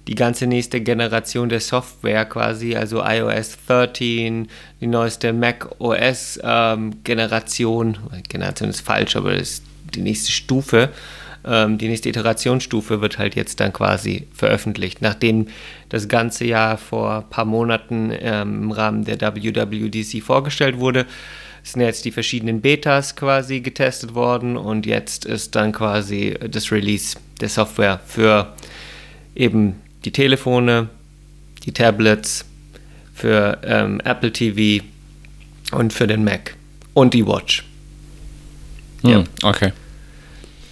die 0.06 0.14
ganze 0.14 0.46
nächste 0.46 0.80
Generation 0.80 1.48
der 1.48 1.60
Software 1.60 2.24
quasi, 2.24 2.74
also 2.74 3.00
iOS 3.04 3.58
13, 3.66 4.48
die 4.80 4.86
neueste 4.86 5.32
Mac 5.32 5.68
OS 5.78 6.40
ähm, 6.42 7.04
Generation, 7.04 7.96
Generation 8.28 8.70
ist 8.70 8.80
falsch, 8.80 9.14
aber 9.14 9.34
ist 9.34 9.62
die 9.94 10.02
nächste 10.02 10.32
Stufe 10.32 10.90
ähm, 11.44 11.78
die 11.78 11.88
nächste 11.88 12.08
Iterationsstufe 12.08 13.00
wird 13.00 13.18
halt 13.18 13.34
jetzt 13.34 13.60
dann 13.60 13.72
quasi 13.72 14.26
veröffentlicht. 14.32 15.00
Nachdem 15.00 15.46
das 15.88 16.08
ganze 16.08 16.44
Jahr 16.44 16.76
vor 16.76 17.18
ein 17.18 17.30
paar 17.30 17.44
Monaten 17.44 18.12
ähm, 18.12 18.64
im 18.64 18.70
Rahmen 18.70 19.04
der 19.04 19.20
WWDC 19.20 20.22
vorgestellt 20.22 20.78
wurde, 20.78 21.06
sind 21.62 21.82
jetzt 21.82 22.04
die 22.04 22.10
verschiedenen 22.12 22.60
Betas 22.60 23.16
quasi 23.16 23.60
getestet 23.60 24.14
worden 24.14 24.56
und 24.56 24.86
jetzt 24.86 25.26
ist 25.26 25.54
dann 25.54 25.72
quasi 25.72 26.34
das 26.48 26.72
Release 26.72 27.18
der 27.40 27.50
Software 27.50 28.00
für 28.06 28.54
eben 29.34 29.76
die 30.04 30.12
Telefone, 30.12 30.88
die 31.64 31.72
Tablets, 31.72 32.46
für 33.12 33.58
ähm, 33.64 34.00
Apple 34.04 34.32
TV 34.32 34.82
und 35.72 35.92
für 35.92 36.06
den 36.06 36.24
Mac 36.24 36.56
und 36.94 37.12
die 37.12 37.26
Watch. 37.26 37.69
Hm, 39.02 39.10
ja. 39.10 39.24
Okay. 39.42 39.72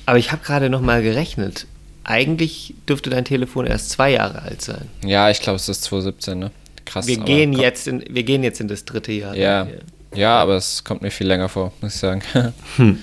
Aber 0.07 0.19
ich 0.19 0.33
habe 0.33 0.43
gerade 0.45 0.71
noch 0.71 0.81
mal 0.81 1.03
gerechnet. 1.03 1.67
Eigentlich 2.05 2.75
dürfte 2.89 3.11
dein 3.11 3.25
Telefon 3.25 3.67
erst 3.67 3.91
zwei 3.91 4.13
Jahre 4.13 4.43
alt 4.43 4.63
sein. 4.63 4.89
Ja, 5.05 5.29
ich 5.31 5.41
glaube, 5.41 5.57
es 5.57 5.69
ist 5.69 5.83
2017, 5.85 6.39
ne? 6.39 6.51
Krass. 6.87 7.07
Wir 7.07 7.19
gehen, 7.19 7.53
jetzt 7.53 7.87
in, 7.87 8.03
wir 8.09 8.23
gehen 8.23 8.43
jetzt 8.43 8.61
in 8.61 8.69
das 8.69 8.87
dritte 8.87 9.13
Jahr. 9.13 9.37
Ja, 9.37 9.69
ja, 10.15 10.39
aber 10.39 10.57
es 10.57 10.85
kommt 10.85 11.03
mir 11.03 11.11
viel 11.11 11.27
länger 11.27 11.49
vor, 11.49 11.73
muss 11.81 11.95
ich 11.95 12.01
sagen. 12.01 12.23
hm. 12.77 12.99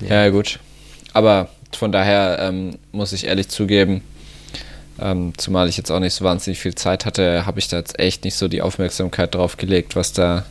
ja. 0.00 0.24
ja, 0.24 0.28
gut. 0.30 0.58
Aber 1.12 1.50
von 1.76 1.92
daher 1.92 2.38
ähm, 2.40 2.78
muss 2.92 3.12
ich 3.12 3.26
ehrlich 3.26 3.48
zugeben, 3.48 4.02
ähm, 4.98 5.32
zumal 5.36 5.68
ich 5.68 5.76
jetzt 5.76 5.90
auch 5.90 6.00
nicht 6.00 6.14
so 6.14 6.24
wahnsinnig 6.24 6.58
viel 6.58 6.74
Zeit 6.74 7.06
hatte, 7.06 7.46
habe 7.46 7.58
ich 7.58 7.68
da 7.68 7.78
jetzt 7.78 7.98
echt 7.98 8.24
nicht 8.24 8.34
so 8.34 8.48
die 8.48 8.62
Aufmerksamkeit 8.62 9.34
drauf 9.34 9.56
gelegt, 9.56 9.96
was 9.96 10.12
da, 10.12 10.44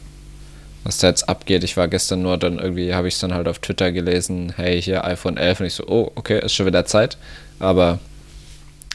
was 0.84 0.98
da 0.98 1.08
jetzt 1.08 1.28
abgeht. 1.28 1.64
Ich 1.64 1.78
war 1.78 1.88
gestern 1.88 2.22
nur 2.22 2.38
dann 2.38 2.60
irgendwie, 2.60 2.94
habe 2.94 3.08
ich 3.08 3.16
es 3.16 3.20
dann 3.20 3.34
halt 3.34 3.48
auf 3.48 3.60
Twitter 3.60 3.92
gelesen, 3.92 4.54
hey, 4.56 4.82
hier 4.82 5.06
iPhone 5.06 5.38
11 5.38 5.60
und 5.60 5.66
ich 5.66 5.74
so, 5.74 5.88
oh, 5.88 6.12
okay, 6.16 6.40
ist 6.44 6.54
schon 6.54 6.66
wieder 6.66 6.86
Zeit. 6.86 7.18
Aber 7.60 8.00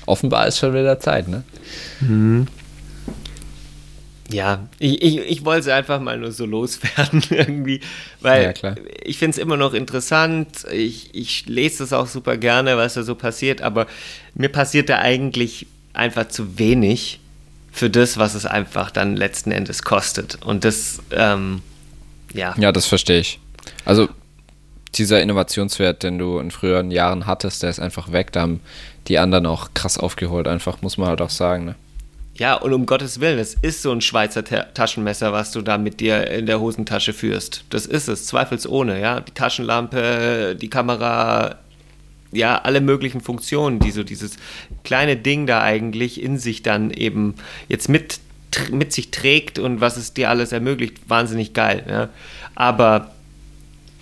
offenbar 0.07 0.47
ist 0.47 0.59
schon 0.59 0.73
wieder 0.75 0.99
Zeit, 0.99 1.29
ne? 1.29 1.45
Mhm. 2.01 2.47
Ja, 4.31 4.67
ich, 4.79 5.03
ich, 5.03 5.19
ich 5.19 5.45
wollte 5.45 5.61
es 5.61 5.69
einfach 5.69 6.01
mal 6.01 6.19
nur 6.19 6.33
so 6.33 6.47
loswerden 6.47 7.23
irgendwie, 7.31 7.81
weil 8.21 8.55
ja, 8.63 8.75
ich 9.03 9.19
finde 9.19 9.33
es 9.33 9.39
immer 9.39 9.59
noch 9.59 9.75
interessant. 9.75 10.65
Ich, 10.73 11.15
ich 11.15 11.47
lese 11.47 11.85
es 11.85 11.93
auch 11.93 12.07
super 12.07 12.39
gerne, 12.39 12.77
was 12.79 12.95
da 12.95 13.03
so 13.03 13.15
passiert, 13.15 13.61
aber 13.61 13.87
mir 14.35 14.49
passiert 14.49 14.89
da 14.89 14.99
eigentlich 14.99 15.67
einfach 15.93 16.29
zu 16.29 16.59
wenig 16.59 17.21
für 17.71 17.91
das, 17.91 18.17
was 18.17 18.35
es 18.35 18.47
einfach 18.47 18.91
dann 18.91 19.15
letzten 19.15 19.51
Endes 19.51 19.83
kostet. 19.83 20.43
Und 20.43 20.65
das, 20.65 21.03
ähm, 21.11 21.61
ja. 22.33 22.55
Ja, 22.59 22.73
das 22.73 22.87
verstehe 22.87 23.21
ich. 23.21 23.39
Also 23.85 24.09
dieser 24.95 25.21
Innovationswert, 25.21 26.03
den 26.03 26.19
du 26.19 26.39
in 26.39 26.51
früheren 26.51 26.91
Jahren 26.91 27.27
hattest, 27.27 27.63
der 27.63 27.71
ist 27.71 27.81
einfach 27.81 28.13
weg. 28.13 28.33
Da 28.33 28.43
haben 28.43 28.61
die 29.09 29.19
anderen 29.19 29.47
auch 29.47 29.75
krass 29.75 29.99
aufgeholt, 29.99 30.49
einfach, 30.49 30.83
muss 30.83 30.99
man 30.99 31.09
halt 31.09 31.21
auch 31.21 31.31
sagen. 31.31 31.65
Ne? 31.67 31.75
Ja, 32.37 32.55
und 32.55 32.73
um 32.73 32.87
Gottes 32.87 33.21
Willen, 33.21 33.39
es 33.39 33.55
ist 33.55 33.83
so 33.83 33.93
ein 33.93 34.01
Schweizer 34.01 34.45
Ta 34.45 34.65
Taschenmesser, 34.65 35.33
was 35.33 35.53
du 35.53 35.63
da 35.63 35.79
mit 35.79 36.01
dir 36.01 36.29
in 36.31 36.47
der 36.47 36.61
Hosentasche 36.61 37.13
führst. 37.13 37.65
Das 37.71 37.87
ist 37.87 38.09
es, 38.09 38.27
zweifelsohne, 38.27 39.01
ja. 39.01 39.21
Die 39.21 39.33
Taschenlampe, 39.33 40.57
die 40.61 40.71
Kamera, 40.71 41.59
ja, 42.33 42.59
alle 42.59 42.81
möglichen 42.81 43.21
Funktionen, 43.21 43.79
die 43.79 43.93
so 43.93 44.03
dieses 44.03 44.37
kleine 44.83 45.17
Ding 45.17 45.47
da 45.47 45.63
eigentlich 45.63 46.21
in 46.21 46.39
sich 46.39 46.63
dann 46.63 46.91
eben 46.91 47.37
jetzt 47.69 47.89
mit, 47.89 48.19
mit 48.71 48.93
sich 48.93 49.11
trägt 49.11 49.59
und 49.59 49.81
was 49.81 49.97
es 49.97 50.15
dir 50.15 50.31
alles 50.31 50.53
ermöglicht, 50.53 51.09
wahnsinnig 51.09 51.53
geil, 51.53 51.85
ja. 51.89 52.09
Aber 52.55 53.11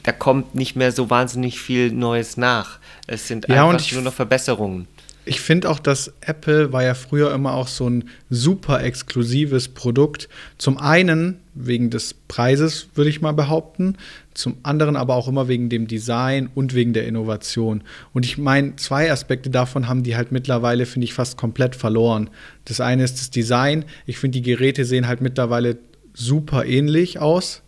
da 0.02 0.12
kommt 0.12 0.54
nicht 0.54 0.76
mehr 0.76 0.92
so 0.92 1.10
wahnsinnig 1.10 1.60
viel 1.60 1.92
Neues 1.92 2.36
nach. 2.36 2.78
Es 3.06 3.28
sind 3.28 3.48
ja, 3.48 3.68
einfach 3.68 3.92
nur 3.92 4.02
noch 4.02 4.12
Verbesserungen 4.12 4.88
ich 5.24 5.40
finde 5.40 5.70
auch, 5.70 5.78
dass 5.78 6.12
Apple 6.20 6.72
war 6.72 6.82
ja 6.82 6.94
früher 6.94 7.32
immer 7.32 7.54
auch 7.54 7.68
so 7.68 7.88
ein 7.88 8.04
super 8.28 8.82
exklusives 8.82 9.68
Produkt. 9.68 10.28
Zum 10.58 10.78
einen 10.78 11.38
wegen 11.54 11.90
des 11.90 12.14
Preises, 12.14 12.88
würde 12.94 13.10
ich 13.10 13.20
mal 13.20 13.32
behaupten. 13.32 13.96
Zum 14.34 14.56
anderen 14.64 14.96
aber 14.96 15.14
auch 15.14 15.28
immer 15.28 15.46
wegen 15.46 15.68
dem 15.68 15.86
Design 15.86 16.50
und 16.54 16.74
wegen 16.74 16.92
der 16.92 17.06
Innovation. 17.06 17.82
Und 18.12 18.24
ich 18.24 18.36
meine, 18.36 18.74
zwei 18.76 19.12
Aspekte 19.12 19.50
davon 19.50 19.86
haben 19.86 20.02
die 20.02 20.16
halt 20.16 20.32
mittlerweile, 20.32 20.86
finde 20.86 21.04
ich, 21.04 21.14
fast 21.14 21.36
komplett 21.36 21.76
verloren. 21.76 22.28
Das 22.64 22.80
eine 22.80 23.04
ist 23.04 23.20
das 23.20 23.30
Design. 23.30 23.84
Ich 24.06 24.18
finde, 24.18 24.40
die 24.40 24.50
Geräte 24.50 24.84
sehen 24.84 25.06
halt 25.06 25.20
mittlerweile 25.20 25.78
super 26.14 26.64
ähnlich 26.64 27.20
aus, 27.20 27.62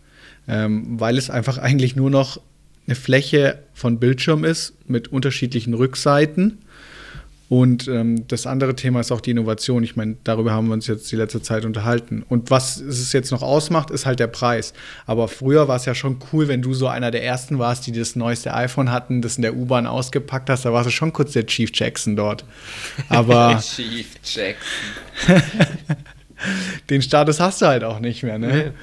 ähm, 0.47 0.99
weil 0.99 1.17
es 1.17 1.29
einfach 1.29 1.57
eigentlich 1.57 1.95
nur 1.95 2.09
noch 2.09 2.41
eine 2.85 2.95
Fläche 2.95 3.59
von 3.73 3.99
Bildschirm 3.99 4.43
ist 4.43 4.73
mit 4.87 5.07
unterschiedlichen 5.07 5.73
Rückseiten 5.73 6.59
und 7.47 7.87
ähm, 7.87 8.27
das 8.27 8.47
andere 8.47 8.75
Thema 8.75 9.01
ist 9.01 9.11
auch 9.11 9.21
die 9.21 9.31
Innovation. 9.31 9.83
Ich 9.83 9.95
meine, 9.95 10.17
darüber 10.23 10.51
haben 10.51 10.67
wir 10.67 10.73
uns 10.73 10.87
jetzt 10.87 11.11
die 11.11 11.15
letzte 11.15 11.43
Zeit 11.43 11.63
unterhalten. 11.63 12.25
Und 12.27 12.49
was 12.49 12.77
es 12.77 13.13
jetzt 13.13 13.31
noch 13.31 13.43
ausmacht, 13.43 13.91
ist 13.91 14.07
halt 14.07 14.19
der 14.19 14.27
Preis. 14.27 14.73
Aber 15.05 15.27
früher 15.27 15.67
war 15.67 15.75
es 15.75 15.85
ja 15.85 15.93
schon 15.93 16.17
cool, 16.33 16.47
wenn 16.47 16.63
du 16.63 16.73
so 16.73 16.87
einer 16.87 17.11
der 17.11 17.23
ersten 17.23 17.59
warst, 17.59 17.85
die 17.85 17.91
das 17.91 18.15
neueste 18.15 18.53
iPhone 18.53 18.91
hatten, 18.91 19.21
das 19.21 19.35
in 19.35 19.43
der 19.43 19.55
U-Bahn 19.55 19.85
ausgepackt 19.85 20.49
hast. 20.49 20.65
Da 20.65 20.73
warst 20.73 20.87
du 20.87 20.91
schon 20.91 21.13
kurz 21.13 21.33
der 21.33 21.45
Chief 21.45 21.69
Jackson 21.71 22.15
dort. 22.15 22.45
Aber 23.09 23.61
Chief 23.75 24.07
Jackson. 24.23 24.55
den 26.89 27.03
Status 27.03 27.39
hast 27.39 27.61
du 27.61 27.67
halt 27.67 27.83
auch 27.83 27.99
nicht 27.99 28.23
mehr, 28.23 28.39
ne? 28.39 28.73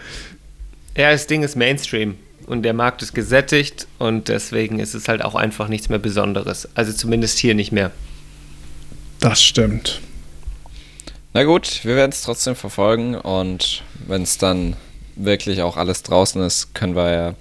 Ja, 0.96 1.10
das 1.10 1.26
Ding 1.26 1.42
ist 1.42 1.56
Mainstream 1.56 2.14
und 2.46 2.62
der 2.62 2.74
Markt 2.74 3.02
ist 3.02 3.12
gesättigt 3.12 3.88
und 3.98 4.28
deswegen 4.28 4.78
ist 4.78 4.94
es 4.94 5.08
halt 5.08 5.24
auch 5.24 5.34
einfach 5.34 5.66
nichts 5.66 5.88
mehr 5.88 5.98
Besonderes. 5.98 6.68
Also 6.76 6.92
zumindest 6.92 7.38
hier 7.38 7.54
nicht 7.54 7.72
mehr. 7.72 7.90
Das 9.22 9.40
stimmt. 9.40 10.00
Na 11.32 11.44
gut, 11.44 11.84
wir 11.84 11.94
werden 11.94 12.10
es 12.10 12.22
trotzdem 12.22 12.56
verfolgen 12.56 13.14
und 13.14 13.84
wenn 14.08 14.22
es 14.22 14.36
dann 14.36 14.74
wirklich 15.14 15.62
auch 15.62 15.76
alles 15.76 16.02
draußen 16.02 16.42
ist, 16.42 16.74
können 16.74 16.96
wir 16.96 17.10
ja 17.12 17.34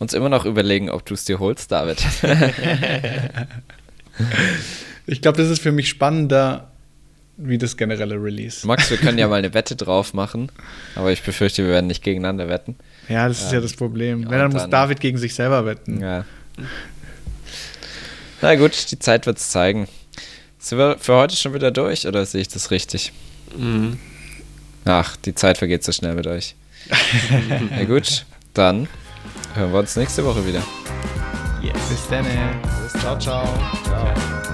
uns 0.00 0.14
immer 0.14 0.28
noch 0.28 0.44
überlegen, 0.44 0.90
ob 0.90 1.06
du 1.06 1.14
es 1.14 1.24
dir 1.24 1.38
holst, 1.38 1.70
David. 1.70 2.04
ich 5.06 5.22
glaube, 5.22 5.38
das 5.38 5.48
ist 5.48 5.62
für 5.62 5.70
mich 5.70 5.88
spannender 5.88 6.72
wie 7.36 7.56
das 7.56 7.76
generelle 7.76 8.20
Release. 8.20 8.66
Max, 8.66 8.90
wir 8.90 8.96
können 8.96 9.18
ja 9.18 9.28
mal 9.28 9.36
eine 9.36 9.54
Wette 9.54 9.76
drauf 9.76 10.12
machen, 10.12 10.50
aber 10.96 11.12
ich 11.12 11.22
befürchte, 11.22 11.62
wir 11.62 11.70
werden 11.70 11.86
nicht 11.86 12.02
gegeneinander 12.02 12.48
wetten. 12.48 12.74
Ja, 13.08 13.28
das 13.28 13.42
ist 13.42 13.48
ähm, 13.50 13.54
ja 13.54 13.60
das 13.60 13.74
Problem. 13.74 14.28
Wenn, 14.28 14.38
dann 14.40 14.50
muss 14.50 14.68
David 14.68 14.98
gegen 14.98 15.18
sich 15.18 15.36
selber 15.36 15.66
wetten. 15.66 16.00
Ja. 16.00 16.24
Na 18.42 18.56
gut, 18.56 18.90
die 18.90 18.98
Zeit 18.98 19.26
wird 19.26 19.38
es 19.38 19.50
zeigen. 19.50 19.86
Sind 20.58 20.78
wir 20.78 20.96
für 20.98 21.14
heute 21.14 21.36
schon 21.36 21.54
wieder 21.54 21.70
durch 21.70 22.06
oder 22.06 22.24
sehe 22.26 22.40
ich 22.40 22.48
das 22.48 22.70
richtig? 22.70 23.12
Mhm. 23.56 23.98
Ach, 24.84 25.16
die 25.16 25.34
Zeit 25.34 25.58
vergeht 25.58 25.84
so 25.84 25.92
schnell 25.92 26.14
mit 26.14 26.26
euch. 26.26 26.54
Na 27.70 27.84
gut, 27.84 28.24
dann 28.54 28.88
hören 29.54 29.72
wir 29.72 29.80
uns 29.80 29.96
nächste 29.96 30.24
Woche 30.24 30.46
wieder. 30.46 30.62
Yes. 31.62 31.74
Bis 31.88 32.08
dann. 32.08 32.24
Bis, 32.82 33.00
ciao, 33.00 33.18
ciao. 33.18 33.44
ciao. 33.84 34.45